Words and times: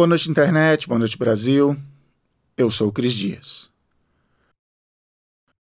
Boa 0.00 0.08
noite, 0.08 0.30
internet. 0.30 0.88
Boa 0.88 0.98
noite, 0.98 1.18
Brasil. 1.18 1.76
Eu 2.56 2.70
sou 2.70 2.88
o 2.88 2.92
Cris 2.92 3.12
Dias. 3.12 3.68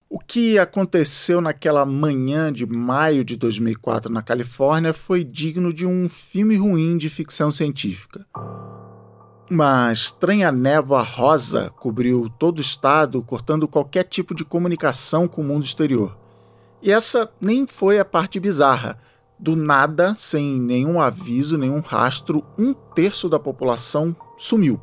O 0.09 0.19
que 0.19 0.59
aconteceu 0.59 1.43
naquela 1.43 1.85
manhã 1.85 2.51
de 2.51 2.65
maio 2.65 3.27
de 3.27 3.37
2004 3.37 4.11
na 4.11 4.23
Califórnia 4.23 4.95
foi 4.95 5.23
digno 5.23 5.71
de 5.71 5.85
um 5.85 6.09
filme 6.09 6.57
ruim 6.57 6.97
de 6.97 7.11
ficção 7.11 7.51
científica. 7.51 8.27
Uma 9.51 9.93
estranha 9.93 10.51
névoa 10.51 11.03
rosa 11.03 11.69
cobriu 11.69 12.31
todo 12.39 12.57
o 12.57 12.63
estado, 12.63 13.23
cortando 13.23 13.69
qualquer 13.69 14.05
tipo 14.05 14.35
de 14.35 14.47
comunicação 14.47 15.29
com 15.29 15.43
o 15.43 15.45
mundo 15.45 15.67
exterior. 15.67 16.17
E 16.81 16.91
essa 16.91 17.31
nem 17.39 17.67
foi 17.67 17.99
a 17.99 18.05
parte 18.05 18.41
bizarra 18.41 18.99
do 19.43 19.57
nada, 19.57 20.15
sem 20.15 20.61
nenhum 20.61 21.01
aviso, 21.01 21.59
nenhum 21.59 21.81
rastro, 21.81 22.45
um 22.57 22.73
terço 22.73 23.29
da 23.29 23.41
população 23.41 24.15
sumiu. 24.39 24.81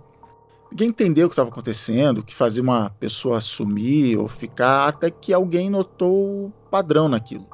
Ninguém 0.70 0.90
entendeu 0.90 1.28
o 1.28 1.30
que 1.30 1.34
estava 1.34 1.48
acontecendo, 1.48 2.22
que 2.22 2.36
fazia 2.36 2.62
uma 2.62 2.90
pessoa 3.00 3.40
sumir 3.40 4.20
ou 4.20 4.28
ficar, 4.28 4.86
até 4.90 5.10
que 5.10 5.34
alguém 5.34 5.70
notou 5.70 6.48
o 6.48 6.54
padrão 6.70 7.08
naquilo. 7.08 7.48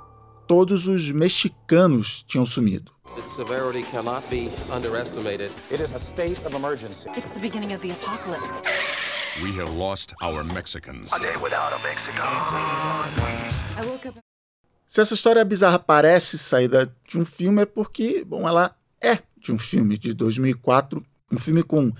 Todos 0.47 0.87
os 0.87 1.11
mexicanos 1.11 2.23
tinham 2.27 2.45
sumido. 2.45 2.91
Its 3.17 3.29
severity 3.29 3.83
cannot 3.83 4.27
be 4.29 4.49
underestimated. 4.75 5.51
It 5.71 5.81
is 5.81 5.93
a 5.93 5.99
state 5.99 6.43
of 6.45 6.55
emergency. 6.55 7.07
It's 7.15 7.29
the 7.29 7.39
beginning 7.39 7.73
of 7.73 7.81
the 7.81 7.91
apocalypse. 7.91 8.61
We 9.43 9.51
have 9.59 9.71
lost 9.77 10.13
our 10.21 10.43
Mexicans. 10.43 11.13
A 11.13 11.19
day 11.19 11.35
without 11.41 11.71
a 11.71 11.79
Mexico. 11.83 12.23
I 12.23 13.85
woke 13.85 14.05
up. 14.07 14.24
Se 14.95 15.01
essa 15.01 15.13
história 15.13 15.43
bizarra 15.43 15.77
parece 15.77 16.37
saída 16.37 16.89
de 17.05 17.19
um 17.19 17.25
filme, 17.25 17.63
é 17.63 17.65
porque, 17.65 18.23
bom, 18.25 18.47
ela 18.47 18.73
é 19.01 19.19
de 19.37 19.51
um 19.51 19.59
filme 19.59 19.97
de 19.97 20.13
2004, 20.13 21.03
um 21.29 21.37
filme 21.37 21.63
com 21.63 21.91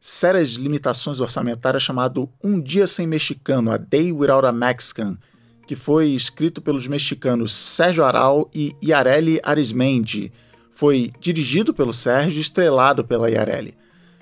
sérias 0.00 0.54
limitações 0.54 1.20
orçamentárias 1.20 1.80
chamado 1.80 2.28
Um 2.42 2.60
Dia 2.60 2.88
Sem 2.88 3.06
Mexicano, 3.06 3.70
A 3.70 3.76
Day 3.76 4.10
Without 4.10 4.48
a 4.48 4.50
Mexican, 4.50 5.16
que 5.64 5.76
foi 5.76 6.08
escrito 6.08 6.60
pelos 6.60 6.88
mexicanos 6.88 7.52
Sérgio 7.52 8.02
Aral 8.02 8.50
e 8.52 8.74
Yareli 8.82 9.38
Arismendi. 9.44 10.32
Foi 10.72 11.12
dirigido 11.20 11.72
pelo 11.72 11.92
Sérgio 11.92 12.38
e 12.38 12.40
estrelado 12.40 13.04
pela 13.04 13.30
Yareli. 13.30 13.78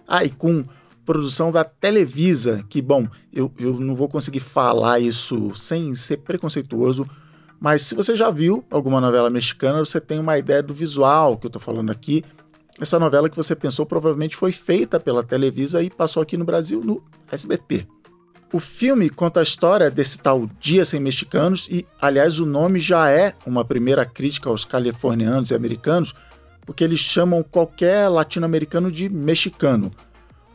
Ah, 0.06 0.22
e 0.22 0.28
com 0.28 0.66
produção 1.02 1.50
da 1.50 1.64
Televisa, 1.64 2.62
que, 2.68 2.82
bom, 2.82 3.08
eu, 3.32 3.50
eu 3.58 3.80
não 3.80 3.96
vou 3.96 4.06
conseguir 4.06 4.40
falar 4.40 5.00
isso 5.00 5.54
sem 5.54 5.94
ser 5.94 6.18
preconceituoso, 6.18 7.08
mas 7.60 7.82
se 7.82 7.94
você 7.94 8.16
já 8.16 8.30
viu 8.30 8.64
alguma 8.70 9.00
novela 9.00 9.28
mexicana, 9.30 9.78
você 9.78 10.00
tem 10.00 10.18
uma 10.18 10.38
ideia 10.38 10.62
do 10.62 10.72
visual 10.72 11.36
que 11.36 11.46
eu 11.46 11.48
estou 11.48 11.60
falando 11.60 11.90
aqui. 11.90 12.24
Essa 12.80 12.98
novela 12.98 13.28
que 13.28 13.36
você 13.36 13.56
pensou 13.56 13.84
provavelmente 13.84 14.36
foi 14.36 14.52
feita 14.52 15.00
pela 15.00 15.24
Televisa 15.24 15.82
e 15.82 15.90
passou 15.90 16.22
aqui 16.22 16.36
no 16.36 16.44
Brasil 16.44 16.80
no 16.84 17.02
SBT. 17.30 17.86
O 18.52 18.60
filme 18.60 19.10
conta 19.10 19.40
a 19.40 19.42
história 19.42 19.90
desse 19.90 20.20
tal 20.20 20.48
Dia 20.58 20.84
Sem 20.84 21.00
Mexicanos 21.00 21.68
e, 21.70 21.86
aliás, 22.00 22.40
o 22.40 22.46
nome 22.46 22.78
já 22.78 23.10
é 23.10 23.34
uma 23.44 23.64
primeira 23.64 24.06
crítica 24.06 24.48
aos 24.48 24.64
californianos 24.64 25.50
e 25.50 25.54
americanos, 25.54 26.14
porque 26.64 26.82
eles 26.82 27.00
chamam 27.00 27.42
qualquer 27.42 28.08
latino-americano 28.08 28.90
de 28.90 29.08
mexicano. 29.08 29.92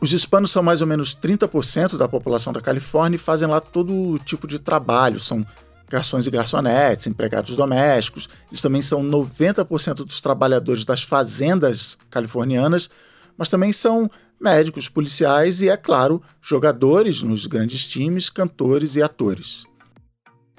Os 0.00 0.12
hispanos 0.12 0.50
são 0.50 0.62
mais 0.62 0.80
ou 0.80 0.86
menos 0.86 1.14
30% 1.14 1.96
da 1.96 2.08
população 2.08 2.52
da 2.52 2.60
Califórnia 2.60 3.16
e 3.16 3.18
fazem 3.18 3.46
lá 3.46 3.60
todo 3.60 4.18
tipo 4.24 4.48
de 4.48 4.58
trabalho, 4.58 5.20
são 5.20 5.46
garçons 5.94 6.26
e 6.26 6.30
garçonetes, 6.30 7.06
empregados 7.06 7.54
domésticos. 7.54 8.28
Eles 8.50 8.60
também 8.60 8.82
são 8.82 9.00
90% 9.00 10.04
dos 10.04 10.20
trabalhadores 10.20 10.84
das 10.84 11.04
fazendas 11.04 11.96
californianas, 12.10 12.90
mas 13.38 13.48
também 13.48 13.70
são 13.70 14.10
médicos, 14.40 14.88
policiais 14.88 15.62
e, 15.62 15.68
é 15.68 15.76
claro, 15.76 16.20
jogadores 16.42 17.22
nos 17.22 17.46
grandes 17.46 17.86
times, 17.86 18.28
cantores 18.28 18.96
e 18.96 19.02
atores. 19.02 19.64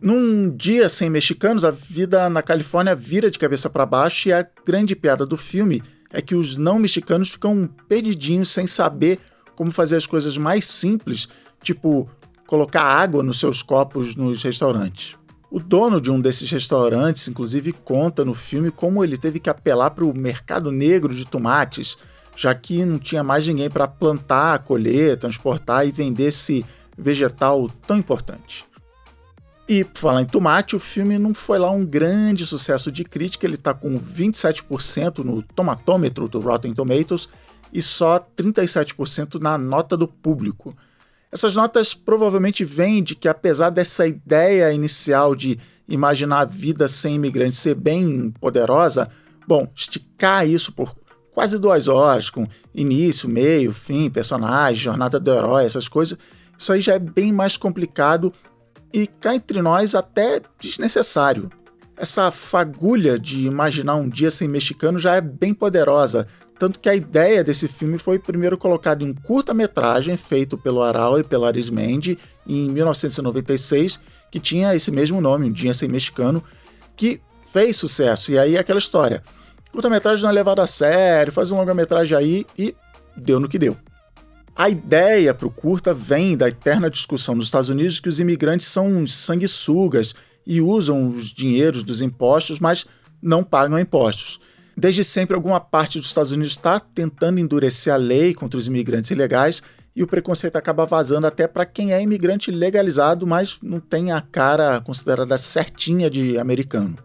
Num 0.01 0.49
dia 0.49 0.87
sem 0.87 1.09
mexicanos, 1.09 1.65
a 1.65 1.71
vida 1.71 2.29
na 2.29 2.41
Califórnia 2.41 2.95
vira 2.95 3.29
de 3.29 3.37
cabeça 3.37 3.69
para 3.69 3.85
baixo 3.85 4.29
e 4.29 4.33
a 4.33 4.47
grande 4.65 4.95
piada 4.95 5.25
do 5.25 5.35
filme 5.35 5.83
é 6.11 6.21
que 6.21 6.35
os 6.35 6.55
não 6.55 6.79
mexicanos 6.79 7.31
ficam 7.31 7.69
perdidinhos 7.89 8.49
sem 8.49 8.65
saber 8.65 9.19
como 9.53 9.71
fazer 9.71 9.97
as 9.97 10.05
coisas 10.05 10.37
mais 10.37 10.63
simples, 10.63 11.27
tipo 11.61 12.09
colocar 12.47 12.83
água 12.83 13.23
nos 13.23 13.39
seus 13.39 13.61
copos 13.61 14.15
nos 14.15 14.43
restaurantes. 14.43 15.17
O 15.55 15.59
dono 15.61 16.01
de 16.01 16.11
um 16.11 16.19
desses 16.19 16.51
restaurantes, 16.51 17.29
inclusive, 17.29 17.71
conta 17.71 18.25
no 18.25 18.33
filme 18.33 18.69
como 18.69 19.01
ele 19.01 19.17
teve 19.17 19.39
que 19.39 19.49
apelar 19.49 19.91
para 19.91 20.03
o 20.03 20.13
mercado 20.13 20.69
negro 20.69 21.15
de 21.15 21.23
tomates, 21.25 21.97
já 22.35 22.53
que 22.53 22.83
não 22.83 22.99
tinha 22.99 23.23
mais 23.23 23.47
ninguém 23.47 23.69
para 23.69 23.87
plantar, 23.87 24.59
colher, 24.65 25.15
transportar 25.15 25.87
e 25.87 25.93
vender 25.93 26.25
esse 26.25 26.65
vegetal 26.97 27.71
tão 27.87 27.97
importante. 27.97 28.65
E 29.65 29.85
por 29.85 29.97
falar 29.97 30.23
em 30.23 30.25
tomate, 30.25 30.75
o 30.75 30.79
filme 30.79 31.17
não 31.17 31.33
foi 31.33 31.57
lá 31.57 31.71
um 31.71 31.85
grande 31.85 32.45
sucesso 32.45 32.91
de 32.91 33.05
crítica, 33.05 33.47
ele 33.47 33.55
está 33.55 33.73
com 33.73 33.97
27% 33.97 35.19
no 35.19 35.41
tomatômetro 35.41 36.27
do 36.27 36.41
Rotten 36.41 36.73
Tomatoes 36.73 37.29
e 37.71 37.81
só 37.81 38.19
37% 38.19 39.41
na 39.41 39.57
nota 39.57 39.95
do 39.95 40.05
público. 40.05 40.75
Essas 41.35 41.53
notas 41.53 41.93
provavelmente 41.93 42.63
vêm 42.63 43.03
de 43.03 43.13
que, 43.13 43.27
apesar 43.27 43.69
dessa 43.69 44.07
ideia 44.07 44.71
inicial 44.71 45.35
de 45.35 45.59
imaginar 45.85 46.39
a 46.39 46.45
vida 46.45 46.87
sem 46.87 47.15
imigrantes 47.15 47.57
ser 47.57 47.75
bem 47.75 48.33
poderosa, 48.39 49.09
bom, 49.45 49.67
esticar 49.75 50.47
isso 50.47 50.71
por 50.71 50.95
quase 51.33 51.59
duas 51.59 51.89
horas, 51.89 52.29
com 52.29 52.47
início, 52.73 53.27
meio, 53.27 53.73
fim, 53.73 54.09
personagem, 54.09 54.81
jornada 54.81 55.19
do 55.19 55.29
herói, 55.29 55.65
essas 55.65 55.89
coisas, 55.89 56.17
isso 56.57 56.71
aí 56.71 56.79
já 56.79 56.93
é 56.93 56.99
bem 56.99 57.33
mais 57.33 57.57
complicado 57.57 58.31
e 58.93 59.05
cá 59.05 59.35
entre 59.35 59.61
nós 59.61 59.93
até 59.93 60.41
desnecessário. 60.57 61.51
Essa 61.97 62.31
fagulha 62.31 63.19
de 63.19 63.45
imaginar 63.45 63.95
um 63.95 64.07
dia 64.07 64.31
sem 64.31 64.47
mexicano 64.47 64.97
já 64.97 65.15
é 65.15 65.19
bem 65.19 65.53
poderosa, 65.53 66.27
tanto 66.57 66.79
que 66.79 66.89
a 66.89 66.95
ideia 66.95 67.43
desse 67.43 67.67
filme 67.67 67.97
foi 67.97 68.17
primeiro 68.17 68.57
colocado 68.57 69.03
em 69.03 69.13
curta-metragem 69.13 70.15
feito 70.15 70.57
pelo 70.57 70.81
Aral 70.81 71.19
e 71.19 71.23
pela 71.23 71.47
Arismendi 71.47 72.17
em 72.47 72.69
1996, 72.69 73.99
que 74.31 74.39
tinha 74.39 74.75
esse 74.75 74.91
mesmo 74.91 75.19
nome, 75.19 75.47
Um 75.47 75.51
Dia 75.51 75.73
Sem 75.73 75.89
Mexicano, 75.89 76.43
que 76.95 77.21
fez 77.45 77.75
sucesso. 77.75 78.31
E 78.31 78.39
aí 78.39 78.57
aquela 78.57 78.79
história. 78.79 79.21
Curta-metragem 79.71 80.23
não 80.23 80.29
é 80.29 80.33
levado 80.33 80.61
a 80.61 80.67
sério, 80.67 81.33
faz 81.33 81.51
um 81.51 81.57
longa-metragem 81.57 82.17
aí 82.17 82.45
e 82.57 82.73
deu 83.15 83.39
no 83.39 83.49
que 83.49 83.59
deu. 83.59 83.75
A 84.55 84.69
ideia 84.69 85.33
para 85.33 85.47
o 85.47 85.51
curta 85.51 85.93
vem 85.93 86.37
da 86.37 86.47
eterna 86.47 86.89
discussão 86.89 87.35
nos 87.35 87.45
Estados 87.45 87.67
Unidos 87.67 87.99
que 87.99 88.07
os 88.07 88.21
imigrantes 88.21 88.67
são 88.67 89.05
sanguessugas 89.05 90.15
e 90.47 90.61
usam 90.61 91.09
os 91.09 91.25
dinheiros 91.25 91.83
dos 91.83 92.01
impostos, 92.01 92.57
mas 92.59 92.85
não 93.21 93.43
pagam 93.43 93.77
impostos. 93.77 94.39
Desde 94.77 95.03
sempre, 95.03 95.35
alguma 95.35 95.59
parte 95.59 95.97
dos 95.97 96.07
Estados 96.07 96.31
Unidos 96.31 96.51
está 96.51 96.79
tentando 96.79 97.39
endurecer 97.39 97.93
a 97.93 97.97
lei 97.97 98.33
contra 98.33 98.57
os 98.57 98.67
imigrantes 98.67 99.11
ilegais 99.11 99.63
e 99.95 100.03
o 100.03 100.07
preconceito 100.07 100.57
acaba 100.57 100.85
vazando 100.85 101.25
até 101.25 101.47
para 101.47 101.65
quem 101.65 101.93
é 101.93 102.01
imigrante 102.01 102.51
legalizado, 102.51 103.25
mas 103.25 103.57
não 103.63 103.79
tem 103.79 104.11
a 104.11 104.19
cara 104.19 104.81
considerada 104.81 105.37
certinha 105.37 106.09
de 106.09 106.37
americano. 106.37 106.97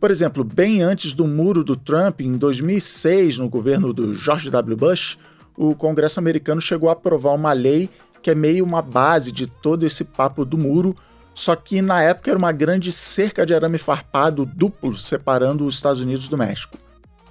Por 0.00 0.10
exemplo, 0.10 0.42
bem 0.42 0.82
antes 0.82 1.12
do 1.12 1.26
muro 1.26 1.62
do 1.62 1.76
Trump, 1.76 2.22
em 2.22 2.36
2006, 2.36 3.38
no 3.38 3.48
governo 3.48 3.92
do 3.92 4.14
George 4.14 4.50
W. 4.50 4.76
Bush, 4.76 5.18
o 5.56 5.74
Congresso 5.76 6.18
americano 6.18 6.60
chegou 6.60 6.88
a 6.88 6.92
aprovar 6.92 7.34
uma 7.34 7.52
lei 7.52 7.88
que 8.22 8.30
é 8.30 8.34
meio 8.34 8.64
uma 8.64 8.82
base 8.82 9.30
de 9.30 9.46
todo 9.46 9.86
esse 9.86 10.04
papo 10.04 10.44
do 10.44 10.58
muro, 10.58 10.96
só 11.34 11.54
que 11.56 11.80
na 11.80 12.02
época 12.02 12.30
era 12.30 12.38
uma 12.38 12.52
grande 12.52 12.92
cerca 12.92 13.46
de 13.46 13.54
arame 13.54 13.78
farpado 13.78 14.44
duplo 14.44 14.96
separando 14.96 15.64
os 15.64 15.74
Estados 15.74 16.00
Unidos 16.00 16.28
do 16.28 16.36
México. 16.36 16.76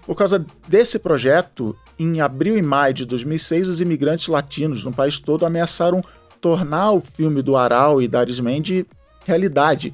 Por 0.05 0.15
causa 0.15 0.43
desse 0.67 0.99
projeto, 0.99 1.77
em 1.97 2.19
abril 2.19 2.57
e 2.57 2.61
maio 2.61 2.93
de 2.93 3.05
2006, 3.05 3.67
os 3.67 3.81
imigrantes 3.81 4.27
latinos 4.27 4.83
no 4.83 4.91
país 4.91 5.19
todo 5.19 5.45
ameaçaram 5.45 6.03
tornar 6.41 6.91
o 6.91 7.01
filme 7.01 7.41
do 7.41 7.55
Aral 7.55 8.01
e 8.01 8.07
da 8.07 8.21
Arismendi 8.21 8.85
realidade, 9.25 9.93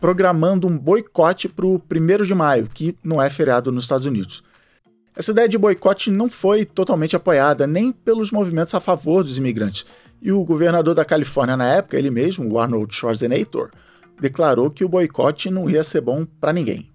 programando 0.00 0.66
um 0.66 0.78
boicote 0.78 1.48
para 1.48 1.66
o 1.66 1.74
1 1.74 2.24
de 2.24 2.34
maio, 2.34 2.70
que 2.72 2.96
não 3.04 3.20
é 3.20 3.28
feriado 3.28 3.70
nos 3.70 3.84
Estados 3.84 4.06
Unidos. 4.06 4.42
Essa 5.14 5.32
ideia 5.32 5.48
de 5.48 5.58
boicote 5.58 6.10
não 6.10 6.30
foi 6.30 6.64
totalmente 6.64 7.14
apoiada 7.14 7.66
nem 7.66 7.92
pelos 7.92 8.30
movimentos 8.30 8.74
a 8.74 8.80
favor 8.80 9.22
dos 9.22 9.36
imigrantes, 9.36 9.84
e 10.22 10.32
o 10.32 10.44
governador 10.44 10.94
da 10.94 11.04
Califórnia 11.04 11.56
na 11.56 11.66
época, 11.66 11.98
ele 11.98 12.10
mesmo, 12.10 12.50
o 12.50 12.58
Arnold 12.58 12.94
Schwarzenegger, 12.94 13.70
declarou 14.20 14.70
que 14.70 14.84
o 14.84 14.88
boicote 14.88 15.50
não 15.50 15.68
ia 15.68 15.82
ser 15.82 16.00
bom 16.02 16.26
para 16.40 16.52
ninguém. 16.52 16.90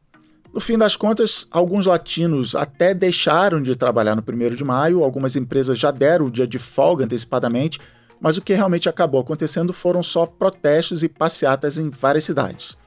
No 0.54 0.62
fim 0.62 0.77
das 0.77 0.95
contas, 0.95 1.48
alguns 1.51 1.86
latinos 1.86 2.56
até 2.56 2.94
deixaram 2.94 3.62
de 3.62 3.75
trabalhar 3.75 4.16
no 4.16 4.24
1 4.24 4.56
de 4.56 4.63
maio, 4.63 5.04
algumas 5.04 5.36
empresas 5.36 5.77
já 5.77 5.92
deram 5.92 6.27
o 6.27 6.31
dia 6.31 6.48
de 6.48 6.57
folga 6.57 7.04
antecipadamente, 7.04 7.80
mas 8.22 8.38
o 8.38 8.42
que 8.42 8.54
realmente 8.54 8.88
acabou 8.88 9.19
acontecendo 9.19 9.74
foram 9.74 10.01
só 10.01 10.25
protestos 10.25 11.04
e 11.04 11.10
passeatas 11.10 11.78
em 11.78 11.89
várias 11.89 12.24
cidades. 12.24 12.78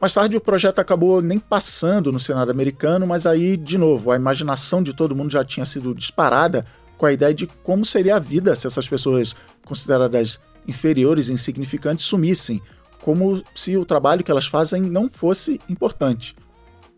Mais 0.00 0.12
tarde, 0.12 0.36
o 0.36 0.40
projeto 0.40 0.80
acabou 0.80 1.22
nem 1.22 1.38
passando 1.38 2.12
no 2.12 2.20
Senado 2.20 2.50
americano, 2.50 3.06
mas 3.06 3.26
aí, 3.26 3.56
de 3.56 3.78
novo, 3.78 4.10
a 4.10 4.16
imaginação 4.16 4.82
de 4.82 4.92
todo 4.92 5.14
mundo 5.14 5.32
já 5.32 5.44
tinha 5.44 5.64
sido 5.64 5.94
disparada 5.94 6.64
com 6.98 7.06
a 7.06 7.12
ideia 7.12 7.32
de 7.32 7.46
como 7.62 7.84
seria 7.84 8.16
a 8.16 8.18
vida 8.18 8.54
se 8.54 8.66
essas 8.66 8.88
pessoas 8.88 9.34
consideradas 9.64 10.40
inferiores 10.66 11.30
insignificantes 11.30 12.04
sumissem, 12.04 12.60
como 13.00 13.42
se 13.54 13.76
o 13.76 13.86
trabalho 13.86 14.24
que 14.24 14.30
elas 14.30 14.46
fazem 14.46 14.82
não 14.82 15.08
fosse 15.08 15.60
importante. 15.68 16.36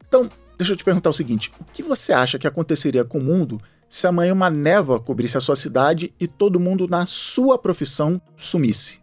Então, 0.09 0.29
deixa 0.59 0.73
eu 0.73 0.77
te 0.77 0.83
perguntar 0.83 1.11
o 1.11 1.15
seguinte: 1.15 1.53
o 1.61 1.65
que 1.65 1.83
você 1.83 2.13
acha 2.13 2.39
que 2.39 2.49
aconteceria 2.49 3.05
com 3.05 3.19
o 3.19 3.23
mundo 3.23 3.61
se 3.89 4.07
amanhã 4.07 4.33
uma 4.33 4.51
névoa 4.51 4.99
cobrisse 4.99 5.37
a 5.37 5.41
sua 5.41 5.55
cidade 5.55 6.13
e 6.19 6.27
todo 6.27 6.59
mundo 6.59 6.89
na 6.89 7.07
sua 7.07 7.59
profissão 7.59 8.21
sumisse? 8.35 9.00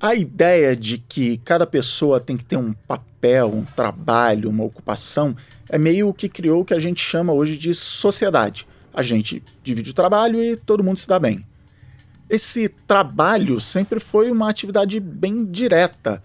A 0.00 0.14
ideia 0.14 0.76
de 0.76 0.98
que 0.98 1.38
cada 1.38 1.66
pessoa 1.66 2.20
tem 2.20 2.36
que 2.36 2.44
ter 2.44 2.56
um 2.56 2.72
papel, 2.72 3.52
um 3.52 3.64
trabalho, 3.64 4.48
uma 4.48 4.62
ocupação 4.62 5.36
é 5.68 5.76
meio 5.76 6.08
o 6.08 6.14
que 6.14 6.28
criou 6.28 6.60
o 6.60 6.64
que 6.64 6.72
a 6.72 6.78
gente 6.78 7.00
chama 7.00 7.32
hoje 7.32 7.58
de 7.58 7.74
sociedade. 7.74 8.64
A 8.94 9.02
gente 9.02 9.42
divide 9.60 9.90
o 9.90 9.94
trabalho 9.94 10.40
e 10.40 10.56
todo 10.56 10.84
mundo 10.84 10.98
se 10.98 11.08
dá 11.08 11.18
bem. 11.18 11.44
Esse 12.30 12.68
trabalho 12.86 13.60
sempre 13.60 13.98
foi 13.98 14.30
uma 14.30 14.48
atividade 14.48 15.00
bem 15.00 15.44
direta. 15.44 16.22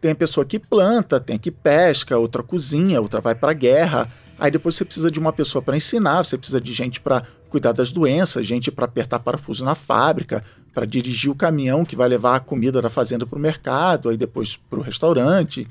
Tem 0.00 0.12
a 0.12 0.16
pessoa 0.16 0.46
que 0.46 0.58
planta, 0.60 1.18
tem 1.18 1.34
a 1.34 1.38
que 1.38 1.50
pesca, 1.50 2.16
outra 2.16 2.44
cozinha, 2.44 3.00
outra 3.00 3.20
vai 3.20 3.34
para 3.34 3.50
a 3.50 3.54
guerra. 3.54 4.08
Aí 4.38 4.52
depois 4.52 4.76
você 4.76 4.84
precisa 4.84 5.10
de 5.10 5.18
uma 5.18 5.32
pessoa 5.32 5.60
para 5.60 5.76
ensinar, 5.76 6.24
você 6.24 6.38
precisa 6.38 6.60
de 6.60 6.72
gente 6.72 7.00
para 7.00 7.22
cuidar 7.48 7.72
das 7.72 7.90
doenças, 7.90 8.46
gente 8.46 8.70
para 8.70 8.84
apertar 8.84 9.18
parafuso 9.18 9.64
na 9.64 9.74
fábrica, 9.74 10.44
para 10.76 10.84
dirigir 10.84 11.30
o 11.30 11.34
caminhão 11.34 11.86
que 11.86 11.96
vai 11.96 12.06
levar 12.06 12.36
a 12.36 12.40
comida 12.40 12.82
da 12.82 12.90
fazenda 12.90 13.24
para 13.24 13.38
o 13.38 13.40
mercado, 13.40 14.10
aí 14.10 14.16
depois 14.18 14.58
para 14.58 14.78
o 14.78 14.82
restaurante. 14.82 15.66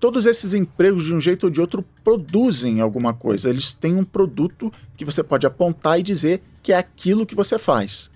Todos 0.00 0.26
esses 0.26 0.52
empregos, 0.52 1.04
de 1.04 1.14
um 1.14 1.20
jeito 1.20 1.44
ou 1.44 1.50
de 1.50 1.60
outro, 1.60 1.84
produzem 2.02 2.80
alguma 2.80 3.14
coisa. 3.14 3.48
Eles 3.48 3.72
têm 3.72 3.94
um 3.94 4.02
produto 4.02 4.72
que 4.96 5.04
você 5.04 5.22
pode 5.22 5.46
apontar 5.46 6.00
e 6.00 6.02
dizer 6.02 6.42
que 6.60 6.72
é 6.72 6.76
aquilo 6.76 7.24
que 7.24 7.36
você 7.36 7.56
faz. 7.56 8.10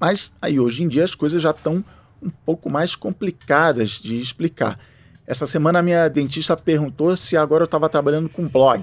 Mas 0.00 0.32
aí 0.40 0.58
hoje 0.58 0.82
em 0.82 0.88
dia 0.88 1.04
as 1.04 1.14
coisas 1.14 1.42
já 1.42 1.50
estão 1.50 1.84
um 2.22 2.30
pouco 2.30 2.70
mais 2.70 2.96
complicadas 2.96 4.00
de 4.00 4.18
explicar. 4.18 4.80
Essa 5.26 5.44
semana 5.44 5.80
a 5.80 5.82
minha 5.82 6.08
dentista 6.08 6.56
perguntou 6.56 7.14
se 7.18 7.36
agora 7.36 7.64
eu 7.64 7.66
estava 7.66 7.86
trabalhando 7.90 8.30
com 8.30 8.48
blog. 8.48 8.82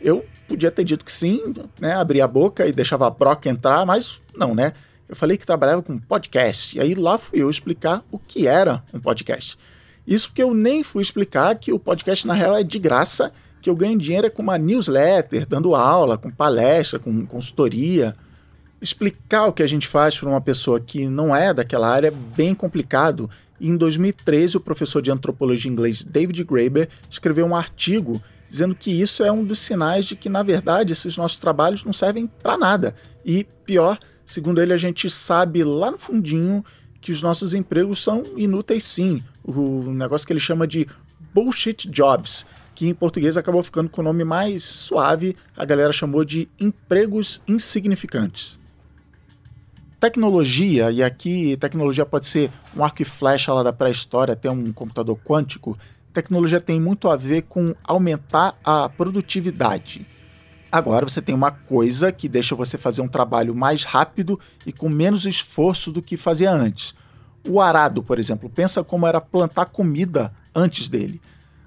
Eu 0.00 0.24
podia 0.46 0.70
ter 0.70 0.84
dito 0.84 1.04
que 1.04 1.10
sim, 1.10 1.52
né? 1.80 1.94
Abria 1.94 2.26
a 2.26 2.28
boca 2.28 2.64
e 2.64 2.72
deixava 2.72 3.08
a 3.08 3.10
broca 3.10 3.50
entrar, 3.50 3.84
mas 3.84 4.22
não, 4.36 4.54
né? 4.54 4.72
Eu 5.08 5.16
falei 5.16 5.36
que 5.36 5.46
trabalhava 5.46 5.82
com 5.82 5.98
podcast. 5.98 6.76
E 6.76 6.80
aí 6.80 6.94
lá 6.94 7.18
fui 7.18 7.42
eu 7.42 7.50
explicar 7.50 8.04
o 8.10 8.18
que 8.18 8.46
era 8.46 8.82
um 8.92 9.00
podcast. 9.00 9.58
Isso 10.06 10.28
porque 10.28 10.42
eu 10.42 10.54
nem 10.54 10.82
fui 10.82 11.02
explicar 11.02 11.54
que 11.56 11.72
o 11.72 11.78
podcast 11.78 12.26
na 12.26 12.34
real 12.34 12.56
é 12.56 12.62
de 12.62 12.78
graça, 12.78 13.32
que 13.60 13.70
eu 13.70 13.76
ganho 13.76 13.98
dinheiro 13.98 14.26
é 14.26 14.30
com 14.30 14.42
uma 14.42 14.58
newsletter, 14.58 15.46
dando 15.46 15.74
aula, 15.74 16.18
com 16.18 16.30
palestra, 16.30 16.98
com 16.98 17.24
consultoria. 17.24 18.16
Explicar 18.80 19.46
o 19.46 19.52
que 19.52 19.62
a 19.62 19.66
gente 19.66 19.86
faz 19.86 20.18
para 20.18 20.28
uma 20.28 20.40
pessoa 20.40 20.80
que 20.80 21.06
não 21.06 21.34
é 21.34 21.54
daquela 21.54 21.88
área 21.88 22.08
é 22.08 22.10
bem 22.10 22.54
complicado. 22.54 23.30
E 23.60 23.68
em 23.68 23.76
2013, 23.76 24.56
o 24.56 24.60
professor 24.60 25.00
de 25.00 25.12
antropologia 25.12 25.70
inglês 25.70 26.02
David 26.02 26.42
Graeber 26.42 26.88
escreveu 27.08 27.46
um 27.46 27.54
artigo 27.54 28.20
dizendo 28.52 28.74
que 28.74 28.90
isso 28.90 29.24
é 29.24 29.32
um 29.32 29.42
dos 29.42 29.60
sinais 29.60 30.04
de 30.04 30.14
que, 30.14 30.28
na 30.28 30.42
verdade, 30.42 30.92
esses 30.92 31.16
nossos 31.16 31.38
trabalhos 31.38 31.84
não 31.84 31.92
servem 31.92 32.26
para 32.26 32.58
nada. 32.58 32.94
E, 33.24 33.46
pior, 33.72 33.98
Segundo 34.24 34.62
ele, 34.62 34.72
a 34.72 34.76
gente 34.76 35.10
sabe 35.10 35.64
lá 35.64 35.90
no 35.90 35.98
fundinho 35.98 36.64
que 37.00 37.10
os 37.10 37.22
nossos 37.22 37.54
empregos 37.54 38.02
são 38.02 38.24
inúteis 38.36 38.84
sim. 38.84 39.22
O 39.44 39.82
negócio 39.92 40.26
que 40.26 40.32
ele 40.32 40.40
chama 40.40 40.66
de 40.66 40.86
bullshit 41.34 41.90
jobs, 41.90 42.46
que 42.74 42.88
em 42.88 42.94
português 42.94 43.36
acabou 43.36 43.62
ficando 43.62 43.90
com 43.90 44.00
o 44.00 44.04
nome 44.04 44.24
mais 44.24 44.62
suave, 44.62 45.36
a 45.56 45.64
galera 45.64 45.92
chamou 45.92 46.24
de 46.24 46.48
empregos 46.58 47.42
insignificantes. 47.48 48.60
Tecnologia, 49.98 50.90
e 50.90 51.02
aqui 51.02 51.56
tecnologia 51.58 52.06
pode 52.06 52.26
ser 52.26 52.50
um 52.76 52.82
arco 52.82 53.02
e 53.02 53.04
flecha 53.04 53.52
lá 53.52 53.62
da 53.62 53.72
pré-história 53.72 54.32
até 54.32 54.50
um 54.50 54.72
computador 54.72 55.18
quântico, 55.24 55.76
tecnologia 56.12 56.60
tem 56.60 56.80
muito 56.80 57.08
a 57.08 57.16
ver 57.16 57.42
com 57.42 57.74
aumentar 57.84 58.56
a 58.64 58.88
produtividade. 58.88 60.06
Agora 60.72 61.06
você 61.06 61.20
tem 61.20 61.34
uma 61.34 61.50
coisa 61.50 62.10
que 62.10 62.26
deixa 62.26 62.56
você 62.56 62.78
fazer 62.78 63.02
um 63.02 63.08
trabalho 63.08 63.54
mais 63.54 63.84
rápido 63.84 64.40
e 64.64 64.72
com 64.72 64.88
menos 64.88 65.26
esforço 65.26 65.92
do 65.92 66.00
que 66.00 66.16
fazia 66.16 66.50
antes. 66.50 66.94
O 67.46 67.60
arado, 67.60 68.02
por 68.02 68.18
exemplo, 68.18 68.48
pensa 68.48 68.82
como 68.82 69.06
era 69.06 69.20
plantar 69.20 69.66
comida 69.66 70.32
antes 70.54 70.88
dele. 70.88 71.20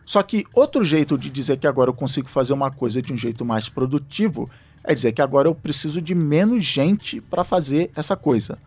Só 0.03 0.23
que 0.23 0.43
outro 0.51 0.83
jeito 0.83 1.19
de 1.19 1.29
dizer 1.29 1.57
que 1.57 1.67
agora 1.67 1.91
eu 1.91 1.93
consigo 1.93 2.27
fazer 2.27 2.53
uma 2.53 2.71
coisa 2.71 2.99
de 2.99 3.13
um 3.13 3.17
jeito 3.17 3.45
mais 3.45 3.69
produtivo 3.69 4.49
é 4.83 4.95
dizer 4.95 5.11
que 5.11 5.21
agora 5.21 5.47
eu 5.47 5.53
preciso 5.53 6.01
de 6.01 6.15
menos 6.15 6.63
gente 6.63 7.21
para 7.21 7.43
fazer 7.43 7.91
essa 7.95 8.15
coisa. 8.15 8.57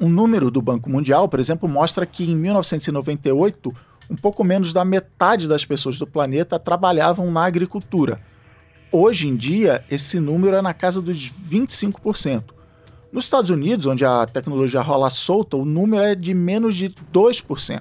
Um 0.00 0.08
número 0.08 0.50
do 0.50 0.62
Banco 0.62 0.88
Mundial, 0.88 1.28
por 1.28 1.38
exemplo, 1.38 1.68
mostra 1.68 2.06
que 2.06 2.30
em 2.30 2.34
1998, 2.34 3.70
um 4.08 4.16
pouco 4.16 4.42
menos 4.42 4.72
da 4.72 4.86
metade 4.86 5.46
das 5.46 5.66
pessoas 5.66 5.98
do 5.98 6.06
planeta 6.06 6.58
trabalhavam 6.58 7.30
na 7.30 7.44
agricultura 7.44 8.18
Hoje 8.94 9.26
em 9.26 9.34
dia, 9.34 9.82
esse 9.90 10.20
número 10.20 10.54
é 10.54 10.60
na 10.60 10.74
casa 10.74 11.00
dos 11.00 11.32
25%. 11.50 12.44
Nos 13.10 13.24
Estados 13.24 13.48
Unidos, 13.48 13.86
onde 13.86 14.04
a 14.04 14.26
tecnologia 14.26 14.82
rola 14.82 15.08
solta, 15.08 15.56
o 15.56 15.64
número 15.64 16.02
é 16.02 16.14
de 16.14 16.34
menos 16.34 16.76
de 16.76 16.94
2%. 17.10 17.80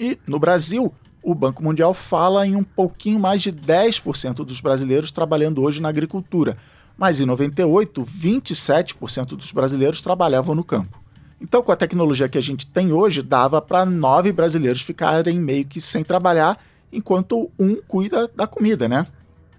E 0.00 0.18
no 0.26 0.38
Brasil, 0.38 0.90
o 1.22 1.34
Banco 1.34 1.62
Mundial 1.62 1.92
fala 1.92 2.46
em 2.46 2.56
um 2.56 2.62
pouquinho 2.62 3.20
mais 3.20 3.42
de 3.42 3.52
10% 3.52 4.36
dos 4.36 4.62
brasileiros 4.62 5.10
trabalhando 5.10 5.62
hoje 5.62 5.82
na 5.82 5.90
agricultura. 5.90 6.56
Mas 6.96 7.20
em 7.20 7.26
98, 7.26 8.02
27% 8.02 9.36
dos 9.36 9.52
brasileiros 9.52 10.00
trabalhavam 10.00 10.54
no 10.54 10.64
campo. 10.64 10.98
Então, 11.38 11.62
com 11.62 11.72
a 11.72 11.76
tecnologia 11.76 12.26
que 12.26 12.38
a 12.38 12.42
gente 12.42 12.66
tem 12.66 12.90
hoje, 12.90 13.20
dava 13.20 13.60
para 13.60 13.84
nove 13.84 14.32
brasileiros 14.32 14.80
ficarem 14.80 15.38
meio 15.38 15.66
que 15.66 15.78
sem 15.78 16.02
trabalhar, 16.02 16.58
enquanto 16.90 17.50
um 17.58 17.76
cuida 17.86 18.30
da 18.34 18.46
comida, 18.46 18.88
né? 18.88 19.06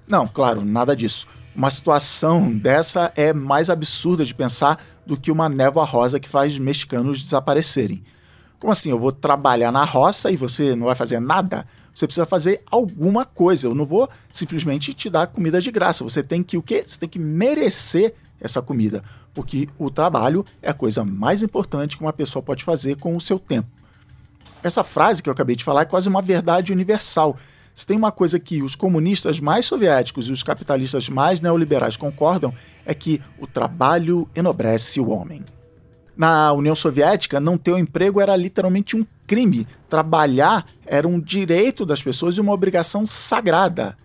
Não, 0.09 0.27
claro, 0.27 0.65
nada 0.65 0.95
disso. 0.95 1.27
Uma 1.55 1.69
situação 1.69 2.57
dessa 2.57 3.13
é 3.15 3.31
mais 3.31 3.69
absurda 3.69 4.25
de 4.25 4.33
pensar 4.33 4.83
do 5.05 5.15
que 5.15 5.31
uma 5.31 5.47
névoa 5.47 5.85
rosa 5.85 6.19
que 6.19 6.27
faz 6.27 6.57
mexicanos 6.57 7.21
desaparecerem. 7.21 8.03
Como 8.59 8.73
assim? 8.73 8.89
Eu 8.89 8.97
vou 8.99 9.11
trabalhar 9.11 9.71
na 9.71 9.85
roça 9.85 10.31
e 10.31 10.35
você 10.35 10.75
não 10.75 10.87
vai 10.87 10.95
fazer 10.95 11.19
nada? 11.19 11.65
Você 11.93 12.07
precisa 12.07 12.25
fazer 12.25 12.63
alguma 12.71 13.23
coisa. 13.23 13.67
Eu 13.67 13.75
não 13.75 13.85
vou 13.85 14.09
simplesmente 14.31 14.95
te 14.95 15.11
dar 15.11 15.27
comida 15.27 15.61
de 15.61 15.69
graça. 15.69 16.03
Você 16.03 16.23
tem 16.23 16.41
que 16.41 16.57
o 16.57 16.63
quê? 16.63 16.83
Você 16.85 16.97
tem 16.97 17.07
que 17.07 17.19
merecer 17.19 18.15
essa 18.41 18.61
comida, 18.61 19.03
porque 19.33 19.67
o 19.77 19.91
trabalho 19.91 20.45
é 20.61 20.69
a 20.69 20.73
coisa 20.73 21.03
mais 21.03 21.43
importante 21.43 21.97
que 21.97 22.03
uma 22.03 22.13
pessoa 22.13 22.41
pode 22.41 22.63
fazer 22.63 22.95
com 22.95 23.15
o 23.15 23.21
seu 23.21 23.37
tempo. 23.37 23.67
Essa 24.63 24.83
frase 24.83 25.21
que 25.21 25.29
eu 25.29 25.33
acabei 25.33 25.55
de 25.55 25.63
falar 25.63 25.81
é 25.81 25.85
quase 25.85 26.09
uma 26.09 26.21
verdade 26.21 26.71
universal. 26.71 27.37
Se 27.73 27.85
tem 27.85 27.97
uma 27.97 28.11
coisa 28.11 28.39
que 28.39 28.61
os 28.61 28.75
comunistas 28.75 29.39
mais 29.39 29.65
soviéticos 29.65 30.27
e 30.27 30.31
os 30.31 30.43
capitalistas 30.43 31.09
mais 31.09 31.39
neoliberais 31.39 31.95
concordam, 31.95 32.53
é 32.85 32.93
que 32.93 33.21
o 33.39 33.47
trabalho 33.47 34.29
enobrece 34.35 34.99
o 34.99 35.09
homem. 35.09 35.43
Na 36.17 36.51
União 36.51 36.75
Soviética, 36.75 37.39
não 37.39 37.57
ter 37.57 37.71
um 37.71 37.77
emprego 37.77 38.19
era 38.19 38.35
literalmente 38.35 38.97
um 38.97 39.05
crime. 39.25 39.65
Trabalhar 39.87 40.65
era 40.85 41.07
um 41.07 41.19
direito 41.19 41.85
das 41.85 42.01
pessoas 42.03 42.35
e 42.35 42.41
uma 42.41 42.51
obrigação 42.51 43.07
sagrada. 43.07 43.97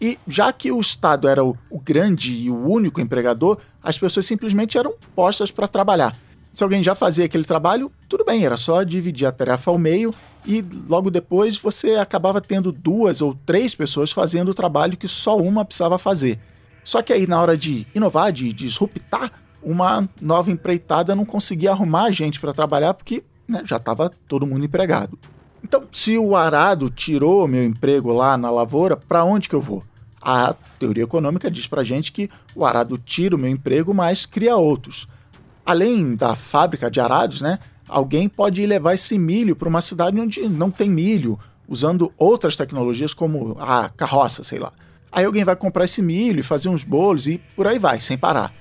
E 0.00 0.18
já 0.26 0.52
que 0.52 0.72
o 0.72 0.80
Estado 0.80 1.28
era 1.28 1.44
o, 1.44 1.56
o 1.70 1.78
grande 1.78 2.34
e 2.34 2.50
o 2.50 2.68
único 2.68 3.00
empregador, 3.00 3.58
as 3.80 3.96
pessoas 3.96 4.26
simplesmente 4.26 4.76
eram 4.76 4.94
postas 5.14 5.52
para 5.52 5.68
trabalhar. 5.68 6.16
Se 6.54 6.62
alguém 6.62 6.84
já 6.84 6.94
fazia 6.94 7.24
aquele 7.24 7.42
trabalho, 7.42 7.90
tudo 8.08 8.24
bem, 8.24 8.46
era 8.46 8.56
só 8.56 8.84
dividir 8.84 9.26
a 9.26 9.32
tarefa 9.32 9.72
ao 9.72 9.76
meio 9.76 10.14
e 10.46 10.64
logo 10.88 11.10
depois 11.10 11.58
você 11.58 11.96
acabava 11.96 12.40
tendo 12.40 12.70
duas 12.70 13.20
ou 13.20 13.36
três 13.44 13.74
pessoas 13.74 14.12
fazendo 14.12 14.50
o 14.50 14.54
trabalho 14.54 14.96
que 14.96 15.08
só 15.08 15.36
uma 15.36 15.64
precisava 15.64 15.98
fazer. 15.98 16.38
Só 16.84 17.02
que 17.02 17.12
aí 17.12 17.26
na 17.26 17.42
hora 17.42 17.56
de 17.56 17.88
inovar, 17.92 18.30
de 18.30 18.52
disruptar, 18.52 19.32
uma 19.60 20.08
nova 20.20 20.48
empreitada 20.48 21.16
não 21.16 21.24
conseguia 21.24 21.72
arrumar 21.72 22.12
gente 22.12 22.38
para 22.38 22.52
trabalhar 22.52 22.94
porque 22.94 23.24
né, 23.48 23.62
já 23.64 23.76
estava 23.78 24.12
todo 24.28 24.46
mundo 24.46 24.64
empregado. 24.64 25.18
Então, 25.60 25.82
se 25.90 26.16
o 26.16 26.36
arado 26.36 26.88
tirou 26.88 27.48
meu 27.48 27.64
emprego 27.64 28.12
lá 28.12 28.36
na 28.36 28.50
lavoura, 28.50 28.96
para 28.96 29.24
onde 29.24 29.48
que 29.48 29.56
eu 29.56 29.60
vou? 29.60 29.82
A 30.22 30.54
teoria 30.78 31.02
econômica 31.02 31.50
diz 31.50 31.66
para 31.66 31.82
gente 31.82 32.12
que 32.12 32.30
o 32.54 32.64
arado 32.64 32.96
tira 32.96 33.34
o 33.34 33.38
meu 33.38 33.50
emprego, 33.50 33.92
mas 33.92 34.24
cria 34.24 34.56
outros 34.56 35.08
além 35.64 36.14
da 36.14 36.34
fábrica 36.34 36.90
de 36.90 37.00
arados, 37.00 37.40
né, 37.40 37.58
alguém 37.88 38.28
pode 38.28 38.64
levar 38.66 38.94
esse 38.94 39.18
milho 39.18 39.56
para 39.56 39.68
uma 39.68 39.80
cidade 39.80 40.18
onde 40.18 40.48
não 40.48 40.70
tem 40.70 40.90
milho, 40.90 41.38
usando 41.68 42.12
outras 42.18 42.56
tecnologias 42.56 43.14
como 43.14 43.56
a 43.58 43.88
carroça, 43.88 44.44
sei 44.44 44.58
lá. 44.58 44.72
Aí 45.10 45.24
alguém 45.24 45.44
vai 45.44 45.56
comprar 45.56 45.84
esse 45.84 46.02
milho 46.02 46.40
e 46.40 46.42
fazer 46.42 46.68
uns 46.68 46.82
bolos 46.82 47.26
e 47.26 47.40
por 47.54 47.66
aí 47.66 47.78
vai, 47.78 48.00
sem 48.00 48.18
parar. 48.18 48.52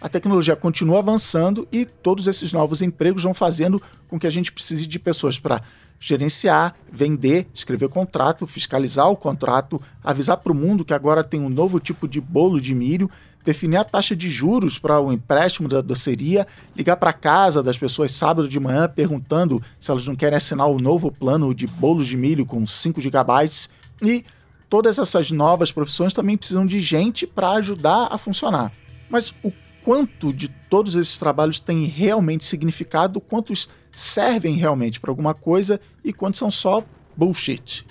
a 0.00 0.08
tecnologia 0.08 0.54
continua 0.54 0.98
avançando 0.98 1.66
e 1.72 1.84
todos 1.84 2.26
esses 2.26 2.52
novos 2.52 2.82
empregos 2.82 3.22
vão 3.22 3.34
fazendo 3.34 3.82
com 4.06 4.20
que 4.20 4.26
a 4.26 4.30
gente 4.30 4.52
precise 4.52 4.86
de 4.86 4.98
pessoas 4.98 5.38
para 5.38 5.60
gerenciar, 5.98 6.74
vender, 6.92 7.46
escrever 7.52 7.88
contrato, 7.88 8.46
fiscalizar 8.46 9.10
o 9.10 9.16
contrato, 9.16 9.80
avisar 10.04 10.36
para 10.36 10.52
o 10.52 10.54
mundo 10.54 10.84
que 10.84 10.94
agora 10.94 11.24
tem 11.24 11.40
um 11.40 11.48
novo 11.48 11.80
tipo 11.80 12.06
de 12.06 12.20
bolo 12.20 12.60
de 12.60 12.74
milho, 12.74 13.10
definir 13.46 13.76
a 13.76 13.84
taxa 13.84 14.16
de 14.16 14.28
juros 14.28 14.76
para 14.76 15.00
o 15.00 15.12
empréstimo 15.12 15.68
da 15.68 15.80
doceria, 15.80 16.44
ligar 16.74 16.96
para 16.96 17.12
casa 17.12 17.62
das 17.62 17.78
pessoas 17.78 18.10
sábado 18.10 18.48
de 18.48 18.58
manhã 18.58 18.88
perguntando 18.88 19.62
se 19.78 19.88
elas 19.88 20.04
não 20.04 20.16
querem 20.16 20.36
assinar 20.36 20.66
o 20.66 20.80
novo 20.80 21.12
plano 21.12 21.54
de 21.54 21.68
bolos 21.68 22.08
de 22.08 22.16
milho 22.16 22.44
com 22.44 22.66
5 22.66 23.00
gigabytes 23.00 23.70
e 24.02 24.24
todas 24.68 24.98
essas 24.98 25.30
novas 25.30 25.70
profissões 25.70 26.12
também 26.12 26.36
precisam 26.36 26.66
de 26.66 26.80
gente 26.80 27.24
para 27.24 27.52
ajudar 27.52 28.08
a 28.10 28.18
funcionar. 28.18 28.72
Mas 29.08 29.32
o 29.44 29.52
quanto 29.84 30.32
de 30.32 30.48
todos 30.48 30.96
esses 30.96 31.16
trabalhos 31.16 31.60
têm 31.60 31.84
realmente 31.84 32.44
significado, 32.44 33.20
quantos 33.20 33.68
servem 33.92 34.56
realmente 34.56 34.98
para 34.98 35.12
alguma 35.12 35.34
coisa 35.34 35.80
e 36.04 36.12
quantos 36.12 36.40
são 36.40 36.50
só 36.50 36.82
bullshit. 37.16 37.86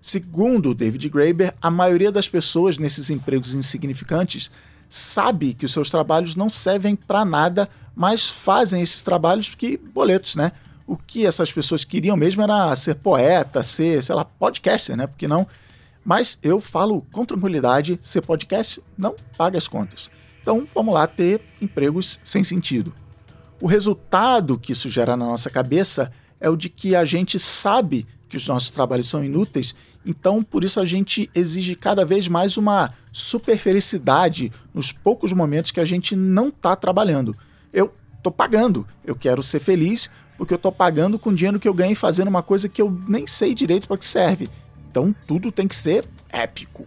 Segundo 0.00 0.74
David 0.74 1.08
Graeber, 1.10 1.54
a 1.60 1.70
maioria 1.70 2.10
das 2.10 2.28
pessoas 2.28 2.78
nesses 2.78 3.10
empregos 3.10 3.52
insignificantes 3.52 4.50
sabe 4.88 5.52
que 5.52 5.66
os 5.66 5.72
seus 5.72 5.90
trabalhos 5.90 6.34
não 6.34 6.48
servem 6.48 6.96
para 6.96 7.24
nada, 7.24 7.68
mas 7.94 8.28
fazem 8.28 8.80
esses 8.80 9.02
trabalhos 9.02 9.50
porque 9.50 9.76
boletos, 9.76 10.34
né? 10.34 10.52
O 10.86 10.96
que 10.96 11.26
essas 11.26 11.52
pessoas 11.52 11.84
queriam 11.84 12.16
mesmo 12.16 12.42
era 12.42 12.74
ser 12.74 12.96
poeta, 12.96 13.62
ser, 13.62 14.02
sei 14.02 14.14
lá, 14.14 14.24
podcaster, 14.24 14.96
né? 14.96 15.06
Porque 15.06 15.28
não? 15.28 15.46
Mas 16.04 16.38
eu 16.42 16.60
falo 16.60 17.06
com 17.12 17.24
tranquilidade, 17.24 17.98
ser 18.00 18.22
podcast 18.22 18.82
não 18.96 19.14
paga 19.36 19.58
as 19.58 19.68
contas. 19.68 20.10
Então 20.40 20.66
vamos 20.74 20.94
lá 20.94 21.06
ter 21.06 21.42
empregos 21.60 22.18
sem 22.24 22.42
sentido. 22.42 22.92
O 23.60 23.66
resultado 23.66 24.58
que 24.58 24.72
isso 24.72 24.88
gera 24.88 25.14
na 25.16 25.26
nossa 25.26 25.50
cabeça 25.50 26.10
é 26.40 26.48
o 26.48 26.56
de 26.56 26.70
que 26.70 26.96
a 26.96 27.04
gente 27.04 27.38
sabe 27.38 28.06
que 28.30 28.36
os 28.36 28.48
nossos 28.48 28.70
trabalhos 28.70 29.08
são 29.08 29.22
inúteis, 29.22 29.74
então 30.04 30.42
por 30.42 30.64
isso 30.64 30.80
a 30.80 30.84
gente 30.84 31.30
exige 31.34 31.74
cada 31.74 32.04
vez 32.04 32.28
mais 32.28 32.56
uma 32.56 32.90
super 33.12 33.58
felicidade 33.58 34.52
nos 34.72 34.92
poucos 34.92 35.32
momentos 35.32 35.70
que 35.70 35.80
a 35.80 35.84
gente 35.84 36.16
não 36.16 36.48
está 36.48 36.74
trabalhando. 36.74 37.36
Eu 37.72 37.92
estou 38.16 38.32
pagando, 38.32 38.86
eu 39.04 39.14
quero 39.14 39.42
ser 39.42 39.60
feliz 39.60 40.10
porque 40.36 40.54
eu 40.54 40.56
estou 40.56 40.72
pagando 40.72 41.18
com 41.18 41.34
dinheiro 41.34 41.60
que 41.60 41.68
eu 41.68 41.74
ganhei 41.74 41.94
fazendo 41.94 42.28
uma 42.28 42.42
coisa 42.42 42.68
que 42.68 42.80
eu 42.80 42.98
nem 43.06 43.26
sei 43.26 43.54
direito 43.54 43.86
para 43.86 43.98
que 43.98 44.06
serve. 44.06 44.48
Então 44.90 45.14
tudo 45.26 45.52
tem 45.52 45.68
que 45.68 45.76
ser 45.76 46.08
épico. 46.30 46.86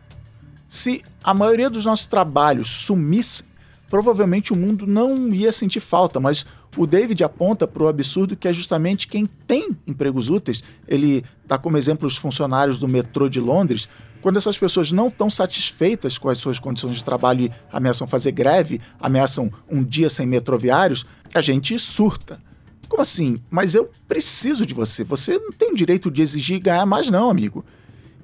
Se 0.67 1.03
a 1.23 1.33
maioria 1.33 1.69
dos 1.69 1.85
nossos 1.85 2.07
trabalhos 2.07 2.67
sumisse, 2.67 3.43
provavelmente 3.89 4.51
o 4.51 4.55
mundo 4.55 4.87
não 4.87 5.27
ia 5.29 5.51
sentir 5.51 5.79
falta, 5.79 6.19
mas 6.19 6.45
o 6.75 6.87
David 6.87 7.23
aponta 7.23 7.67
para 7.67 7.83
o 7.83 7.87
absurdo 7.87 8.35
que 8.35 8.47
é 8.47 8.53
justamente 8.53 9.07
quem 9.07 9.25
tem 9.25 9.75
empregos 9.85 10.29
úteis. 10.29 10.63
Ele 10.87 11.23
dá 11.45 11.57
como 11.57 11.77
exemplo 11.77 12.07
os 12.07 12.17
funcionários 12.17 12.79
do 12.79 12.87
metrô 12.87 13.29
de 13.29 13.39
Londres. 13.39 13.87
Quando 14.21 14.37
essas 14.37 14.57
pessoas 14.57 14.91
não 14.91 15.07
estão 15.07 15.29
satisfeitas 15.29 16.17
com 16.17 16.29
as 16.29 16.37
suas 16.37 16.57
condições 16.57 16.95
de 16.95 17.03
trabalho 17.03 17.45
e 17.45 17.51
ameaçam 17.71 18.07
fazer 18.07 18.31
greve, 18.31 18.81
ameaçam 18.99 19.51
um 19.69 19.83
dia 19.83 20.09
sem 20.09 20.25
metroviários, 20.25 21.05
a 21.33 21.41
gente 21.41 21.77
surta. 21.77 22.39
Como 22.87 23.01
assim? 23.01 23.39
Mas 23.51 23.75
eu 23.75 23.89
preciso 24.07 24.65
de 24.65 24.73
você. 24.73 25.03
Você 25.03 25.37
não 25.37 25.51
tem 25.51 25.71
o 25.71 25.75
direito 25.75 26.09
de 26.09 26.21
exigir 26.21 26.59
ganhar 26.59 26.85
mais, 26.85 27.09
não, 27.09 27.29
amigo. 27.29 27.63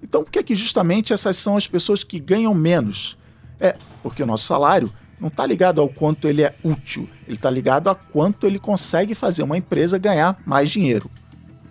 Então 0.02 0.24
por 0.24 0.32
que, 0.32 0.40
é 0.40 0.44
que 0.44 0.56
justamente 0.56 1.14
essas 1.14 1.36
são 1.36 1.56
as 1.56 1.68
pessoas 1.68 2.04
que 2.04 2.20
ganham 2.20 2.54
menos? 2.54 3.18
É 3.60 3.76
porque 4.02 4.24
o 4.24 4.26
nosso 4.26 4.46
salário 4.46 4.92
não 5.20 5.28
está 5.28 5.46
ligado 5.46 5.82
ao 5.82 5.90
quanto 5.90 6.28
ele 6.28 6.44
é 6.44 6.56
útil, 6.64 7.10
ele 7.28 7.36
está 7.36 7.50
ligado 7.50 7.90
a 7.90 7.96
quanto 7.96 8.48
ele 8.48 8.60
consegue 8.60 9.14
fazer 9.14 9.44
uma 9.44 9.58
empresa 9.58 9.98
ganhar 9.98 10.40
mais 10.46 10.70
dinheiro. 10.70 11.10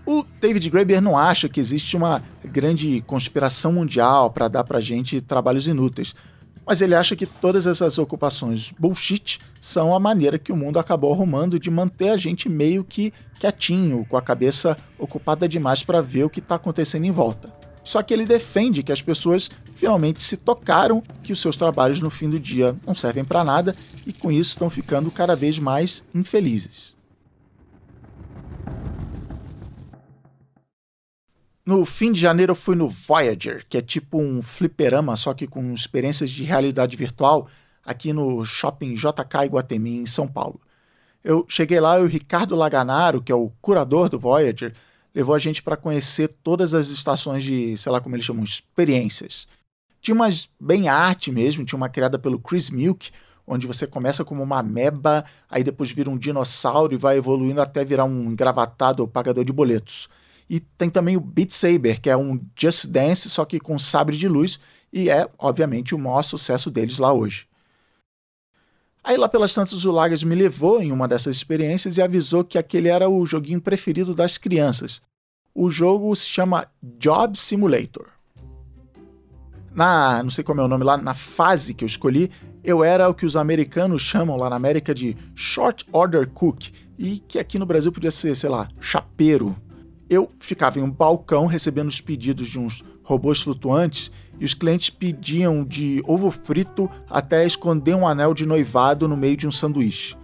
O 0.06 0.24
David 0.40 0.70
Graeber 0.70 1.02
não 1.02 1.18
acha 1.18 1.48
que 1.48 1.60
existe 1.60 1.96
uma 1.96 2.22
grande 2.44 3.02
conspiração 3.06 3.72
mundial 3.72 4.30
para 4.30 4.48
dar 4.48 4.64
para 4.64 4.80
gente 4.80 5.20
trabalhos 5.20 5.66
inúteis, 5.66 6.14
mas 6.66 6.82
ele 6.82 6.94
acha 6.94 7.16
que 7.16 7.26
todas 7.26 7.66
essas 7.66 7.98
ocupações 7.98 8.72
bullshit 8.78 9.38
são 9.60 9.94
a 9.94 10.00
maneira 10.00 10.38
que 10.38 10.52
o 10.52 10.56
mundo 10.56 10.78
acabou 10.78 11.12
arrumando 11.12 11.58
de 11.58 11.70
manter 11.70 12.10
a 12.10 12.16
gente 12.16 12.48
meio 12.48 12.84
que 12.84 13.12
quietinho, 13.38 14.04
com 14.06 14.16
a 14.16 14.22
cabeça 14.22 14.76
ocupada 14.98 15.48
demais 15.48 15.82
para 15.82 16.00
ver 16.00 16.24
o 16.24 16.30
que 16.30 16.40
está 16.40 16.56
acontecendo 16.56 17.04
em 17.04 17.10
volta. 17.10 17.57
Só 17.88 18.02
que 18.02 18.12
ele 18.12 18.26
defende 18.26 18.82
que 18.82 18.92
as 18.92 19.00
pessoas 19.00 19.50
finalmente 19.72 20.22
se 20.22 20.36
tocaram 20.36 21.02
que 21.22 21.32
os 21.32 21.40
seus 21.40 21.56
trabalhos 21.56 22.02
no 22.02 22.10
fim 22.10 22.28
do 22.28 22.38
dia 22.38 22.76
não 22.86 22.94
servem 22.94 23.24
para 23.24 23.42
nada 23.42 23.74
e 24.04 24.12
com 24.12 24.30
isso 24.30 24.50
estão 24.50 24.68
ficando 24.68 25.10
cada 25.10 25.34
vez 25.34 25.58
mais 25.58 26.04
infelizes. 26.14 26.94
No 31.64 31.86
fim 31.86 32.12
de 32.12 32.20
janeiro 32.20 32.50
eu 32.50 32.54
fui 32.54 32.76
no 32.76 32.90
Voyager, 32.90 33.64
que 33.66 33.78
é 33.78 33.80
tipo 33.80 34.20
um 34.20 34.42
fliperama, 34.42 35.16
só 35.16 35.32
que 35.32 35.46
com 35.46 35.72
experiências 35.72 36.28
de 36.28 36.42
realidade 36.42 36.94
virtual, 36.94 37.48
aqui 37.82 38.12
no 38.12 38.44
Shopping 38.44 38.92
JK 38.96 39.46
Iguatemi, 39.46 39.96
em 39.96 40.06
São 40.06 40.28
Paulo. 40.28 40.60
Eu 41.24 41.46
cheguei 41.48 41.80
lá 41.80 41.98
e 41.98 42.02
o 42.02 42.06
Ricardo 42.06 42.54
Laganaro, 42.54 43.22
que 43.22 43.32
é 43.32 43.34
o 43.34 43.50
curador 43.62 44.10
do 44.10 44.18
Voyager, 44.18 44.74
levou 45.18 45.34
a 45.34 45.38
gente 45.40 45.64
para 45.64 45.76
conhecer 45.76 46.28
todas 46.44 46.74
as 46.74 46.90
estações 46.90 47.42
de, 47.42 47.76
sei 47.76 47.90
lá 47.90 48.00
como 48.00 48.14
eles 48.14 48.24
chamam, 48.24 48.44
experiências. 48.44 49.48
Tinha 50.00 50.14
umas 50.14 50.48
bem 50.60 50.88
arte 50.88 51.32
mesmo, 51.32 51.64
tinha 51.64 51.76
uma 51.76 51.88
criada 51.88 52.16
pelo 52.16 52.38
Chris 52.38 52.70
Milk, 52.70 53.10
onde 53.44 53.66
você 53.66 53.84
começa 53.84 54.24
como 54.24 54.44
uma 54.44 54.62
meba, 54.62 55.24
aí 55.50 55.64
depois 55.64 55.90
vira 55.90 56.08
um 56.08 56.16
dinossauro 56.16 56.94
e 56.94 56.96
vai 56.96 57.16
evoluindo 57.16 57.60
até 57.60 57.84
virar 57.84 58.04
um 58.04 58.30
engravatado 58.30 59.08
pagador 59.08 59.44
de 59.44 59.52
boletos. 59.52 60.08
E 60.48 60.60
tem 60.60 60.88
também 60.88 61.16
o 61.16 61.20
Beat 61.20 61.50
Saber, 61.50 62.00
que 62.00 62.08
é 62.08 62.16
um 62.16 62.40
Just 62.56 62.86
Dance, 62.86 63.28
só 63.28 63.44
que 63.44 63.58
com 63.58 63.76
sabre 63.76 64.16
de 64.16 64.28
luz, 64.28 64.60
e 64.92 65.10
é, 65.10 65.28
obviamente, 65.36 65.96
o 65.96 65.98
maior 65.98 66.22
sucesso 66.22 66.70
deles 66.70 67.00
lá 67.00 67.12
hoje. 67.12 67.48
Aí 69.02 69.16
lá 69.16 69.28
pelas 69.28 69.52
tantas 69.52 69.84
o 69.84 69.90
Lagas 69.90 70.22
me 70.22 70.36
levou 70.36 70.80
em 70.80 70.92
uma 70.92 71.08
dessas 71.08 71.34
experiências 71.34 71.96
e 71.96 72.02
avisou 72.02 72.44
que 72.44 72.56
aquele 72.56 72.86
era 72.86 73.08
o 73.08 73.26
joguinho 73.26 73.60
preferido 73.60 74.14
das 74.14 74.38
crianças. 74.38 75.07
O 75.60 75.68
jogo 75.70 76.14
se 76.14 76.28
chama 76.28 76.68
Job 77.00 77.36
Simulator. 77.36 78.06
Na, 79.74 80.22
não 80.22 80.30
sei 80.30 80.44
como 80.44 80.60
é 80.60 80.64
o 80.64 80.68
nome 80.68 80.84
lá, 80.84 80.96
na 80.96 81.14
fase 81.14 81.74
que 81.74 81.82
eu 81.82 81.86
escolhi, 81.86 82.30
eu 82.62 82.84
era 82.84 83.08
o 83.08 83.14
que 83.14 83.26
os 83.26 83.34
americanos 83.34 84.00
chamam 84.00 84.36
lá 84.36 84.48
na 84.48 84.54
América 84.54 84.94
de 84.94 85.16
Short 85.34 85.84
Order 85.90 86.28
Cook, 86.28 86.68
e 86.96 87.18
que 87.26 87.40
aqui 87.40 87.58
no 87.58 87.66
Brasil 87.66 87.90
podia 87.90 88.12
ser, 88.12 88.36
sei 88.36 88.48
lá, 88.48 88.68
chapeiro. 88.80 89.56
Eu 90.08 90.30
ficava 90.38 90.78
em 90.78 90.82
um 90.82 90.90
balcão 90.92 91.46
recebendo 91.46 91.88
os 91.88 92.00
pedidos 92.00 92.46
de 92.46 92.56
uns 92.60 92.84
robôs 93.02 93.42
flutuantes 93.42 94.12
e 94.38 94.44
os 94.44 94.54
clientes 94.54 94.90
pediam 94.90 95.64
de 95.64 96.00
ovo 96.06 96.30
frito 96.30 96.88
até 97.10 97.44
esconder 97.44 97.96
um 97.96 98.06
anel 98.06 98.32
de 98.32 98.46
noivado 98.46 99.08
no 99.08 99.16
meio 99.16 99.36
de 99.36 99.48
um 99.48 99.50
sanduíche. 99.50 100.16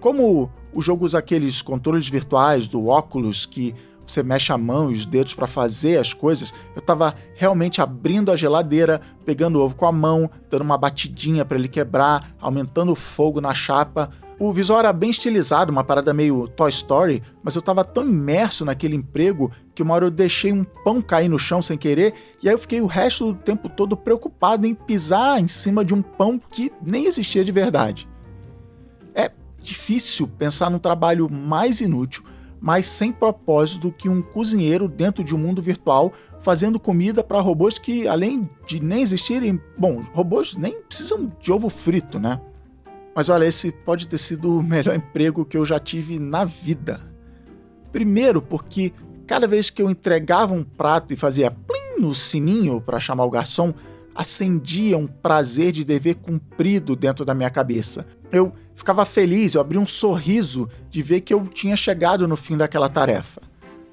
Como 0.00 0.50
o 0.72 0.80
jogo 0.80 1.04
usa 1.04 1.18
aqueles 1.18 1.60
controles 1.60 2.08
virtuais 2.08 2.68
do 2.68 2.86
óculos 2.86 3.44
que 3.44 3.74
você 4.08 4.22
mexe 4.22 4.52
a 4.52 4.58
mão 4.58 4.90
e 4.90 4.94
os 4.94 5.04
dedos 5.04 5.34
para 5.34 5.46
fazer 5.46 5.98
as 5.98 6.12
coisas, 6.12 6.54
eu 6.74 6.80
estava 6.80 7.14
realmente 7.34 7.80
abrindo 7.80 8.32
a 8.32 8.36
geladeira, 8.36 9.00
pegando 9.24 9.58
o 9.58 9.62
ovo 9.62 9.76
com 9.76 9.86
a 9.86 9.92
mão, 9.92 10.30
dando 10.50 10.62
uma 10.62 10.78
batidinha 10.78 11.44
para 11.44 11.58
ele 11.58 11.68
quebrar, 11.68 12.34
aumentando 12.40 12.92
o 12.92 12.96
fogo 12.96 13.40
na 13.40 13.54
chapa. 13.54 14.10
O 14.38 14.52
visual 14.52 14.78
era 14.78 14.92
bem 14.92 15.10
estilizado, 15.10 15.72
uma 15.72 15.82
parada 15.82 16.14
meio 16.14 16.46
Toy 16.48 16.70
Story, 16.70 17.22
mas 17.42 17.56
eu 17.56 17.60
estava 17.60 17.84
tão 17.84 18.08
imerso 18.08 18.64
naquele 18.64 18.94
emprego 18.94 19.50
que 19.74 19.82
uma 19.82 19.94
hora 19.94 20.06
eu 20.06 20.10
deixei 20.10 20.52
um 20.52 20.64
pão 20.64 21.02
cair 21.02 21.28
no 21.28 21.38
chão 21.38 21.60
sem 21.60 21.76
querer, 21.76 22.14
e 22.42 22.48
aí 22.48 22.54
eu 22.54 22.58
fiquei 22.58 22.80
o 22.80 22.86
resto 22.86 23.32
do 23.32 23.38
tempo 23.38 23.68
todo 23.68 23.96
preocupado 23.96 24.66
em 24.66 24.74
pisar 24.74 25.40
em 25.40 25.48
cima 25.48 25.84
de 25.84 25.92
um 25.92 26.00
pão 26.00 26.40
que 26.50 26.72
nem 26.80 27.06
existia 27.06 27.44
de 27.44 27.50
verdade. 27.50 28.08
É 29.12 29.30
difícil 29.60 30.28
pensar 30.28 30.70
num 30.70 30.78
trabalho 30.78 31.28
mais 31.30 31.80
inútil 31.80 32.22
mas 32.60 32.86
sem 32.86 33.12
propósito 33.12 33.80
do 33.82 33.92
que 33.92 34.08
um 34.08 34.20
cozinheiro 34.20 34.88
dentro 34.88 35.22
de 35.22 35.34
um 35.34 35.38
mundo 35.38 35.62
virtual 35.62 36.12
fazendo 36.40 36.78
comida 36.78 37.22
para 37.22 37.40
robôs 37.40 37.78
que, 37.78 38.06
além 38.08 38.48
de 38.66 38.82
nem 38.82 39.02
existirem, 39.02 39.60
bom, 39.76 40.02
robôs 40.12 40.56
nem 40.56 40.82
precisam 40.82 41.30
de 41.40 41.52
ovo 41.52 41.68
frito, 41.68 42.18
né? 42.18 42.40
Mas 43.14 43.28
olha, 43.28 43.46
esse 43.46 43.72
pode 43.72 44.06
ter 44.06 44.18
sido 44.18 44.58
o 44.58 44.62
melhor 44.62 44.94
emprego 44.94 45.44
que 45.44 45.56
eu 45.56 45.64
já 45.64 45.78
tive 45.78 46.18
na 46.18 46.44
vida. 46.44 47.00
Primeiro, 47.90 48.40
porque 48.40 48.92
cada 49.26 49.46
vez 49.46 49.70
que 49.70 49.82
eu 49.82 49.90
entregava 49.90 50.54
um 50.54 50.62
prato 50.62 51.12
e 51.12 51.16
fazia 51.16 51.50
plim 51.50 52.00
no 52.00 52.14
sininho 52.14 52.80
para 52.80 53.00
chamar 53.00 53.24
o 53.24 53.30
garçom, 53.30 53.74
acendia 54.14 54.96
um 54.96 55.06
prazer 55.06 55.72
de 55.72 55.84
dever 55.84 56.16
cumprido 56.16 56.96
dentro 56.96 57.24
da 57.24 57.34
minha 57.34 57.50
cabeça. 57.50 58.06
Eu 58.32 58.52
ficava 58.78 59.04
feliz, 59.04 59.54
eu 59.54 59.60
abria 59.60 59.80
um 59.80 59.86
sorriso 59.86 60.68
de 60.88 61.02
ver 61.02 61.20
que 61.22 61.34
eu 61.34 61.44
tinha 61.48 61.74
chegado 61.74 62.28
no 62.28 62.36
fim 62.36 62.56
daquela 62.56 62.88
tarefa. 62.88 63.42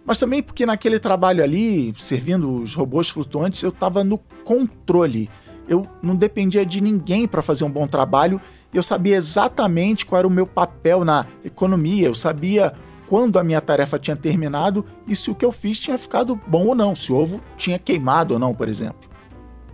Mas 0.05 0.19
também 0.19 0.43
porque 0.43 0.63
naquele 0.63 0.99
trabalho 0.99 1.43
ali, 1.43 1.91
servindo 1.97 2.61
os 2.61 2.75
robôs 2.75 3.09
flutuantes, 3.09 3.63
eu 3.63 3.71
estava 3.71 4.03
no 4.03 4.19
controle. 4.43 5.27
Eu 5.67 5.87
não 6.03 6.15
dependia 6.15 6.63
de 6.63 6.79
ninguém 6.79 7.27
para 7.27 7.41
fazer 7.41 7.63
um 7.63 7.71
bom 7.71 7.87
trabalho, 7.87 8.39
eu 8.71 8.83
sabia 8.83 9.15
exatamente 9.15 10.05
qual 10.05 10.19
era 10.19 10.27
o 10.27 10.31
meu 10.31 10.45
papel 10.45 11.03
na 11.03 11.25
economia, 11.43 12.05
eu 12.05 12.13
sabia 12.13 12.71
quando 13.07 13.39
a 13.39 13.43
minha 13.43 13.61
tarefa 13.61 13.97
tinha 13.97 14.15
terminado 14.15 14.85
e 15.07 15.15
se 15.15 15.31
o 15.31 15.35
que 15.35 15.45
eu 15.45 15.51
fiz 15.51 15.79
tinha 15.79 15.97
ficado 15.97 16.39
bom 16.45 16.67
ou 16.67 16.75
não, 16.75 16.95
se 16.95 17.11
o 17.11 17.15
ovo 17.15 17.41
tinha 17.57 17.79
queimado 17.79 18.35
ou 18.35 18.39
não, 18.39 18.53
por 18.53 18.69
exemplo. 18.69 19.09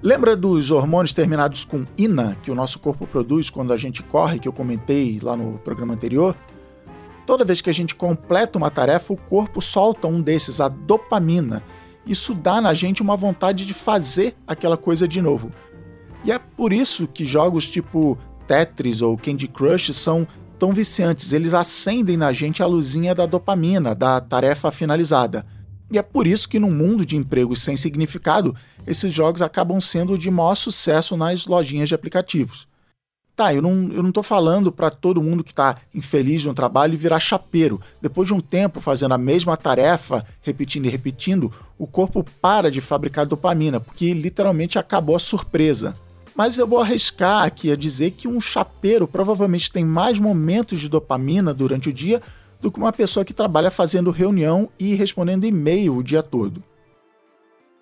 Lembra 0.04 0.36
dos 0.36 0.72
hormônios 0.72 1.14
terminados 1.14 1.64
com 1.64 1.86
ina 1.96 2.36
que 2.42 2.50
o 2.50 2.56
nosso 2.56 2.80
corpo 2.80 3.06
produz 3.06 3.52
quando 3.52 3.72
a 3.72 3.78
gente 3.78 4.02
corre, 4.02 4.40
que 4.40 4.48
eu 4.48 4.54
comentei 4.54 5.20
lá 5.22 5.38
no 5.38 5.60
programa 5.60 5.94
anterior? 5.94 6.36
Toda 7.24 7.46
vez 7.46 7.62
que 7.62 7.70
a 7.70 7.74
gente 7.74 7.94
completa 7.94 8.58
uma 8.58 8.72
tarefa, 8.72 9.14
o 9.14 9.18
corpo 9.18 9.62
solta 9.62 10.08
um 10.08 10.20
desses, 10.20 10.60
a 10.60 10.68
dopamina. 10.68 11.62
Isso 12.04 12.34
dá 12.34 12.60
na 12.60 12.74
gente 12.74 13.04
uma 13.04 13.16
vontade 13.16 13.64
de 13.64 13.76
fazer 13.76 14.36
aquela 14.48 14.76
coisa 14.76 15.08
de 15.08 15.22
novo. 15.22 15.52
E 16.26 16.32
é 16.32 16.40
por 16.40 16.74
isso 16.74 17.08
que 17.08 17.24
jogos 17.24 17.70
tipo 17.70 18.18
Tetris 18.48 19.04
ou 19.04 19.16
Candy 19.16 19.48
Crush 19.48 19.94
são 19.94 20.28
tão 20.58 20.74
viciantes. 20.74 21.32
Eles 21.32 21.54
acendem 21.54 22.18
na 22.18 22.32
gente 22.32 22.64
a 22.64 22.66
luzinha 22.66 23.14
da 23.14 23.28
dopamina, 23.28 23.94
da 23.94 24.20
tarefa 24.20 24.72
finalizada. 24.72 25.46
E 25.92 25.98
é 25.98 26.02
por 26.02 26.26
isso 26.26 26.48
que 26.48 26.58
no 26.58 26.72
mundo 26.72 27.06
de 27.06 27.18
empregos 27.18 27.62
sem 27.62 27.76
significado, 27.76 28.56
esses 28.88 29.12
jogos 29.12 29.42
acabam 29.42 29.82
sendo 29.82 30.18
de 30.18 30.32
maior 30.32 30.56
sucesso 30.56 31.18
nas 31.18 31.46
lojinhas 31.46 31.90
de 31.90 31.96
aplicativos. 31.96 32.66
Tá, 33.36 33.54
eu 33.54 33.62
não, 33.62 33.90
eu 33.92 34.04
não 34.04 34.12
tô 34.12 34.24
falando 34.24 34.72
para 34.72 34.90
todo 34.90 35.22
mundo 35.22 35.44
que 35.44 35.52
está 35.52 35.76
infeliz 35.94 36.46
no 36.46 36.54
trabalho 36.54 36.98
virar 36.98 37.20
chapeiro. 37.20 37.82
Depois 38.02 38.28
de 38.28 38.34
um 38.34 38.40
tempo 38.40 38.80
fazendo 38.80 39.14
a 39.14 39.18
mesma 39.18 39.58
tarefa, 39.58 40.26
repetindo 40.42 40.86
e 40.86 40.90
repetindo, 40.90 41.52
o 41.78 41.88
corpo 41.88 42.26
para 42.42 42.72
de 42.72 42.80
fabricar 42.80 43.26
dopamina, 43.26 43.80
porque 43.80 44.14
literalmente 44.14 44.80
acabou 44.80 45.16
a 45.16 45.20
surpresa. 45.20 45.94
Mas 46.36 46.58
eu 46.58 46.68
vou 46.68 46.80
arriscar 46.80 47.44
aqui 47.44 47.72
a 47.72 47.76
dizer 47.76 48.12
que 48.12 48.28
um 48.28 48.40
chapeiro 48.40 49.08
provavelmente 49.08 49.72
tem 49.72 49.84
mais 49.84 50.20
momentos 50.20 50.80
de 50.80 50.88
dopamina 50.88 51.54
durante 51.54 51.90
o 51.90 51.94
dia 51.94 52.22
do 52.62 52.72
que 52.72 52.78
uma 52.78 52.94
pessoa 52.94 53.26
que 53.26 53.34
trabalha 53.34 53.72
fazendo 53.72 54.12
reunião 54.12 54.70
e 54.80 54.94
respondendo 54.94 55.46
e-mail 55.46 55.96
o 55.96 56.04
dia 56.04 56.22
todo. 56.22 56.64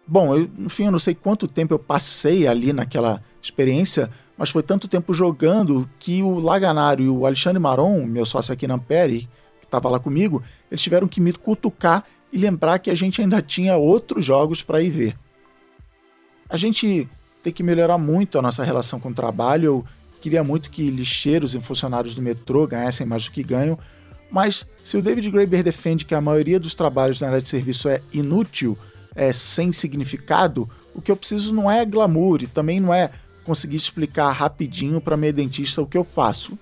Bom, 0.08 0.36
eu, 0.36 0.50
enfim, 0.58 0.86
eu 0.86 0.92
não 0.92 0.98
sei 0.98 1.14
quanto 1.14 1.48
tempo 1.48 1.74
eu 1.74 1.80
passei 1.80 2.48
ali 2.48 2.74
naquela 2.74 3.22
experiência, 3.42 4.10
mas 4.38 4.50
foi 4.50 4.64
tanto 4.64 4.88
tempo 4.88 5.14
jogando 5.14 5.88
que 6.00 6.24
o 6.24 6.40
Laganário 6.40 7.06
e 7.06 7.10
o 7.10 7.26
Alexandre 7.26 7.60
Maron, 7.60 8.06
meu 8.06 8.26
sócio 8.26 8.54
aqui 8.54 8.66
na 8.66 8.76
Ampere, 8.76 9.30
que 9.60 9.66
estava 9.66 9.90
lá 9.90 10.00
comigo, 10.00 10.42
eles 10.72 10.82
tiveram 10.82 11.08
que 11.08 11.22
me 11.22 11.32
cutucar 11.32 12.04
e 12.32 12.38
lembrar 12.38 12.80
que 12.80 12.90
a 12.90 12.96
gente 12.96 13.22
ainda 13.22 13.42
tinha 13.42 13.78
outros 13.78 14.26
jogos 14.26 14.64
para 14.64 14.82
ir 14.82 14.90
ver. 14.90 15.16
A 16.50 16.58
gente 16.58 17.08
tem 17.44 17.54
que 17.54 17.64
melhorar 17.64 17.98
muito 17.98 18.40
a 18.40 18.42
nossa 18.42 18.64
relação 18.64 19.00
com 19.00 19.10
o 19.10 19.14
trabalho. 19.14 19.66
Eu 19.66 19.86
queria 20.20 20.44
muito 20.44 20.70
que 20.70 20.90
lixeiros 20.90 21.54
e 21.54 21.62
funcionários 21.62 22.16
do 22.16 22.22
metrô 22.22 22.66
ganhassem 22.68 23.06
mais 23.06 23.26
do 23.26 23.32
que 23.32 23.44
ganham, 23.44 23.78
mas 24.32 24.70
se 24.84 24.98
o 24.98 25.02
David 25.02 25.30
Graeber 25.32 25.64
defende 25.64 26.06
que 26.06 26.16
a 26.16 26.22
maioria 26.22 26.60
dos 26.60 26.74
trabalhos 26.74 27.22
na 27.22 27.28
área 27.28 27.42
de 27.42 27.50
serviço 27.50 27.90
é 27.90 28.02
inútil, 28.14 28.78
é, 29.16 29.32
sem 29.32 29.72
significado, 29.72 30.70
o 30.94 31.02
que 31.02 31.12
eu 31.12 31.16
preciso 31.16 31.54
não 31.54 31.70
é 31.70 31.84
glamour 31.86 32.42
e 32.44 32.48
também 32.48 32.80
não 32.80 32.94
é 32.94 33.12
conseguir 33.44 33.78
explicar 33.78 34.32
rapidinho 34.32 35.02
para 35.02 35.18
minha 35.18 35.34
dentista 35.34 35.82
o 35.82 35.88
que 35.88 35.98
eu 35.98 36.04
faço. 36.04 36.58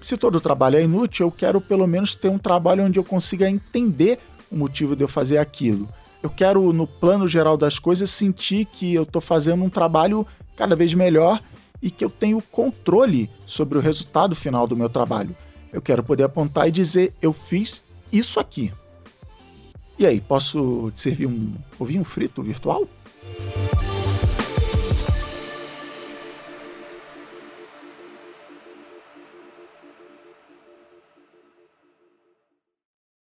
Se 0.00 0.16
todo 0.16 0.40
trabalho 0.40 0.76
é 0.76 0.82
inútil, 0.82 1.26
eu 1.26 1.30
quero 1.30 1.60
pelo 1.60 1.86
menos 1.86 2.14
ter 2.14 2.28
um 2.28 2.38
trabalho 2.38 2.84
onde 2.84 2.98
eu 2.98 3.04
consiga 3.04 3.48
entender 3.48 4.18
o 4.50 4.56
motivo 4.56 4.96
de 4.96 5.04
eu 5.04 5.08
fazer 5.08 5.38
aquilo. 5.38 5.88
Eu 6.22 6.30
quero, 6.30 6.72
no 6.72 6.86
plano 6.86 7.28
geral 7.28 7.56
das 7.56 7.78
coisas, 7.78 8.10
sentir 8.10 8.64
que 8.66 8.94
eu 8.94 9.04
estou 9.04 9.22
fazendo 9.22 9.64
um 9.64 9.70
trabalho 9.70 10.26
cada 10.56 10.74
vez 10.74 10.92
melhor 10.92 11.40
e 11.80 11.90
que 11.90 12.04
eu 12.04 12.10
tenho 12.10 12.42
controle 12.50 13.30
sobre 13.46 13.78
o 13.78 13.80
resultado 13.80 14.34
final 14.36 14.66
do 14.66 14.76
meu 14.76 14.88
trabalho. 14.88 15.34
Eu 15.72 15.80
quero 15.80 16.02
poder 16.02 16.24
apontar 16.24 16.68
e 16.68 16.70
dizer: 16.70 17.12
eu 17.22 17.32
fiz 17.32 17.82
isso 18.12 18.40
aqui. 18.40 18.72
E 19.98 20.06
aí, 20.06 20.20
posso 20.20 20.90
te 20.94 21.00
servir 21.00 21.26
um 21.26 21.54
ovinho 21.78 22.04
frito 22.04 22.42
virtual? 22.42 22.88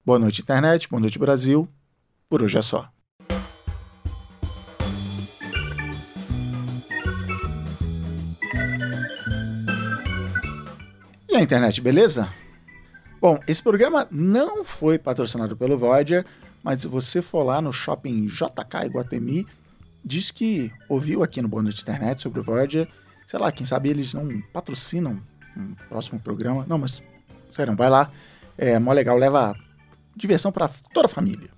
Boa 0.05 0.19
noite, 0.19 0.41
internet. 0.41 0.87
Boa 0.87 1.01
noite, 1.01 1.19
Brasil. 1.19 1.67
Por 2.29 2.41
hoje 2.41 2.57
é 2.57 2.61
só. 2.61 2.89
E 11.27 11.35
a 11.35 11.41
internet, 11.41 11.81
beleza? 11.81 12.29
Bom, 13.19 13.39
esse 13.47 13.63
programa 13.63 14.07
não 14.11 14.63
foi 14.63 14.99
patrocinado 14.99 15.57
pelo 15.57 15.77
Voyager, 15.77 16.23
mas 16.63 16.81
se 16.81 16.87
você 16.87 17.19
for 17.21 17.41
lá 17.41 17.59
no 17.59 17.73
shopping 17.73 18.27
JK 18.27 18.85
Iguatemi, 18.85 19.47
diz 20.05 20.29
que 20.29 20.71
ouviu 20.87 21.23
aqui 21.23 21.41
no 21.41 21.47
Bônus 21.47 21.75
de 21.75 21.81
Internet 21.81 22.21
sobre 22.21 22.39
o 22.39 22.43
Voyager. 22.43 22.87
Sei 23.25 23.39
lá, 23.39 23.51
quem 23.51 23.65
sabe 23.65 23.89
eles 23.89 24.13
não 24.13 24.39
patrocinam 24.53 25.19
um 25.57 25.73
próximo 25.89 26.19
programa. 26.19 26.63
Não, 26.67 26.77
mas 26.77 27.01
sério, 27.49 27.75
vai 27.75 27.89
lá. 27.89 28.11
É 28.55 28.77
mó 28.77 28.93
legal, 28.93 29.17
leva 29.17 29.55
diversão 30.15 30.51
para 30.51 30.69
toda 30.93 31.07
a 31.07 31.09
família. 31.09 31.49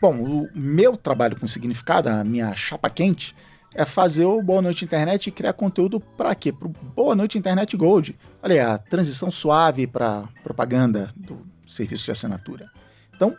Bom, 0.00 0.16
o 0.16 0.48
meu 0.54 0.96
trabalho 0.96 1.38
com 1.38 1.46
significado, 1.46 2.08
a 2.08 2.22
minha 2.24 2.54
chapa 2.54 2.88
quente, 2.88 3.34
é 3.74 3.84
fazer 3.84 4.24
o 4.24 4.42
Boa 4.42 4.62
Noite 4.62 4.84
Internet 4.84 5.28
e 5.28 5.32
criar 5.32 5.52
conteúdo 5.52 6.00
para 6.00 6.34
quê? 6.34 6.50
Para 6.52 6.66
o 6.68 6.70
Boa 6.70 7.14
Noite 7.14 7.38
Internet 7.38 7.76
Gold. 7.76 8.18
Olha 8.42 8.54
aí, 8.54 8.60
a 8.60 8.78
transição 8.78 9.30
suave 9.30 9.86
para 9.86 10.24
propaganda 10.42 11.08
do 11.16 11.46
serviço 11.66 12.04
de 12.04 12.10
assinatura. 12.10 12.70
Então, 13.14 13.36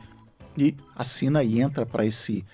e 0.58 0.76
assina 0.95 1.43
e 1.43 1.62
entra 1.62 1.86
para 1.86 2.06
esse 2.06 2.45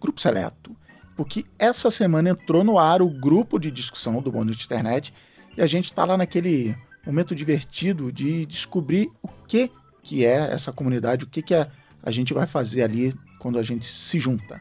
grupo 0.00 0.20
seleto. 0.20 0.76
Porque 1.16 1.44
essa 1.58 1.90
semana 1.90 2.30
entrou 2.30 2.64
no 2.64 2.78
ar 2.78 3.02
o 3.02 3.08
grupo 3.08 3.58
de 3.58 3.70
discussão 3.70 4.20
do 4.20 4.32
Boa 4.32 4.44
Noite 4.44 4.64
Internet 4.64 5.14
e 5.56 5.62
a 5.62 5.66
gente 5.66 5.86
está 5.86 6.04
lá 6.04 6.16
naquele 6.16 6.76
momento 7.06 7.34
divertido 7.34 8.10
de 8.10 8.46
descobrir 8.46 9.10
o 9.22 9.28
que, 9.46 9.70
que 10.02 10.24
é 10.24 10.52
essa 10.52 10.72
comunidade, 10.72 11.24
o 11.24 11.28
que, 11.28 11.42
que 11.42 11.54
é 11.54 11.68
a 12.04 12.10
gente 12.10 12.34
vai 12.34 12.46
fazer 12.46 12.82
ali 12.82 13.14
quando 13.38 13.58
a 13.58 13.62
gente 13.62 13.86
se 13.86 14.18
junta. 14.18 14.60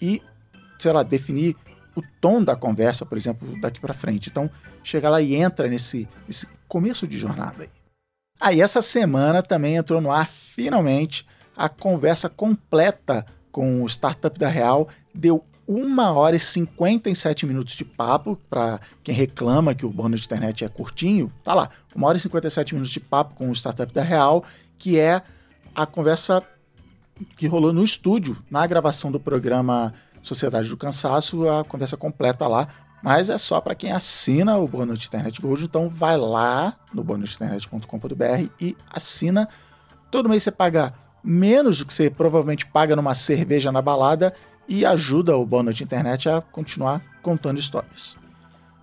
E, 0.00 0.22
sei 0.78 0.92
lá, 0.92 1.02
definir 1.02 1.56
o 1.96 2.02
tom 2.20 2.42
da 2.42 2.54
conversa, 2.54 3.06
por 3.06 3.16
exemplo, 3.16 3.58
daqui 3.60 3.80
para 3.80 3.94
frente. 3.94 4.28
Então, 4.30 4.50
chega 4.84 5.08
lá 5.08 5.20
e 5.20 5.34
entra 5.34 5.68
nesse, 5.68 6.08
nesse 6.26 6.46
começo 6.68 7.06
de 7.06 7.18
jornada 7.18 7.64
aí. 7.64 7.70
Aí, 8.40 8.60
ah, 8.60 8.64
essa 8.64 8.82
semana 8.82 9.42
também 9.42 9.76
entrou 9.76 10.00
no 10.00 10.10
ar, 10.10 10.26
finalmente, 10.26 11.26
a 11.56 11.68
conversa 11.68 12.28
completa 12.28 13.24
com 13.50 13.82
o 13.82 13.86
Startup 13.86 14.36
da 14.38 14.48
Real. 14.48 14.88
Deu 15.14 15.44
uma 15.66 16.10
hora 16.12 16.34
e 16.34 16.40
57 16.40 17.46
minutos 17.46 17.74
de 17.74 17.84
papo, 17.84 18.36
para 18.50 18.80
quem 19.04 19.14
reclama 19.14 19.74
que 19.74 19.86
o 19.86 19.90
bônus 19.90 20.20
de 20.20 20.26
internet 20.26 20.64
é 20.64 20.68
curtinho, 20.68 21.32
tá 21.44 21.54
lá, 21.54 21.70
uma 21.94 22.08
hora 22.08 22.16
e 22.16 22.20
57 22.20 22.74
minutos 22.74 22.92
de 22.92 23.00
papo 23.00 23.34
com 23.34 23.48
o 23.48 23.54
Startup 23.54 23.92
da 23.92 24.02
Real, 24.02 24.44
que 24.76 24.98
é 24.98 25.22
a 25.74 25.86
conversa 25.86 26.42
que 27.36 27.46
rolou 27.46 27.72
no 27.72 27.84
estúdio, 27.84 28.36
na 28.50 28.66
gravação 28.66 29.10
do 29.10 29.20
programa 29.20 29.92
Sociedade 30.22 30.68
do 30.68 30.76
Cansaço, 30.76 31.48
a 31.48 31.64
conversa 31.64 31.96
completa 31.96 32.46
lá, 32.46 32.68
mas 33.02 33.28
é 33.28 33.36
só 33.36 33.60
para 33.60 33.74
quem 33.74 33.90
assina 33.90 34.56
o 34.56 34.68
Bônus 34.68 35.00
de 35.00 35.08
Internet 35.08 35.40
Gold, 35.42 35.64
então 35.64 35.88
vai 35.88 36.16
lá 36.16 36.74
no 36.94 37.02
bonusinternet.com.br 37.02 38.48
e 38.60 38.76
assina. 38.88 39.48
Todo 40.10 40.28
mês 40.28 40.44
você 40.44 40.52
paga 40.52 40.94
menos 41.24 41.78
do 41.78 41.86
que 41.86 41.92
você 41.92 42.08
provavelmente 42.08 42.66
paga 42.66 42.94
numa 42.94 43.14
cerveja 43.14 43.72
na 43.72 43.82
balada 43.82 44.32
e 44.68 44.86
ajuda 44.86 45.36
o 45.36 45.44
Bônus 45.44 45.74
de 45.74 45.82
Internet 45.82 46.28
a 46.28 46.40
continuar 46.40 47.02
contando 47.20 47.58
histórias. 47.58 48.16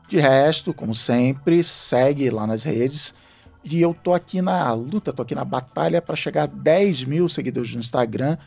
De 0.10 0.19
resto, 0.19 0.73
como 0.73 0.93
sempre, 0.93 1.63
segue 1.63 2.30
lá 2.30 2.45
nas 2.45 2.63
redes. 2.63 3.13
E 3.63 3.82
eu 3.82 3.93
tô 3.93 4.13
aqui 4.13 4.41
na 4.41 4.72
luta, 4.74 5.12
tô 5.12 5.22
aqui 5.22 5.36
na 5.36 5.43
batalha 5.43 6.02
para 6.02 6.15
chegar 6.15 6.43
a 6.43 6.48
10 6.48 7.04
mil 7.04 7.28
seguidores 7.28 7.74
no 7.74 7.80
Instagram 7.80 8.38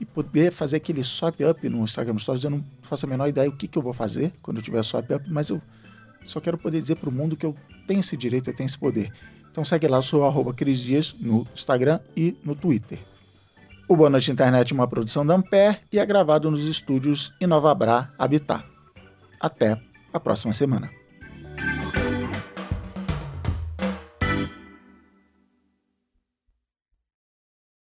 e 0.00 0.04
poder 0.04 0.50
fazer 0.50 0.78
aquele 0.78 1.04
swipe 1.04 1.44
up 1.44 1.68
no 1.68 1.84
Instagram 1.84 2.18
Stories. 2.18 2.44
Eu 2.44 2.50
não 2.50 2.64
faço 2.82 3.06
a 3.06 3.08
menor 3.08 3.28
ideia 3.28 3.48
o 3.48 3.56
que, 3.56 3.68
que 3.68 3.78
eu 3.78 3.82
vou 3.82 3.92
fazer 3.92 4.32
quando 4.42 4.56
eu 4.56 4.62
tiver 4.62 4.82
swipe 4.82 5.14
up, 5.14 5.30
mas 5.30 5.50
eu 5.50 5.60
só 6.24 6.40
quero 6.40 6.58
poder 6.58 6.80
dizer 6.80 6.96
para 6.96 7.08
o 7.08 7.12
mundo 7.12 7.36
que 7.36 7.46
eu 7.46 7.54
tenho 7.86 8.00
esse 8.00 8.16
direito, 8.16 8.50
eu 8.50 8.56
tenho 8.56 8.66
esse 8.66 8.78
poder. 8.78 9.12
Então 9.50 9.64
segue 9.64 9.86
lá, 9.86 10.00
sou 10.00 10.24
arroba 10.24 10.54
Cris 10.54 10.80
Dias 10.80 11.14
no 11.20 11.46
Instagram 11.54 12.00
e 12.16 12.36
no 12.42 12.54
Twitter. 12.54 12.98
O 13.86 13.96
Boa 13.96 14.08
Noite 14.08 14.30
Internet 14.30 14.72
é 14.72 14.74
uma 14.74 14.88
produção 14.88 15.26
da 15.26 15.34
Ampere 15.34 15.78
e 15.92 15.98
é 15.98 16.06
gravado 16.06 16.50
nos 16.50 16.64
estúdios 16.64 17.34
Inovabrá 17.40 18.10
Habitat. 18.18 18.64
Até 19.38 19.78
a 20.12 20.18
próxima 20.18 20.54
semana. 20.54 21.01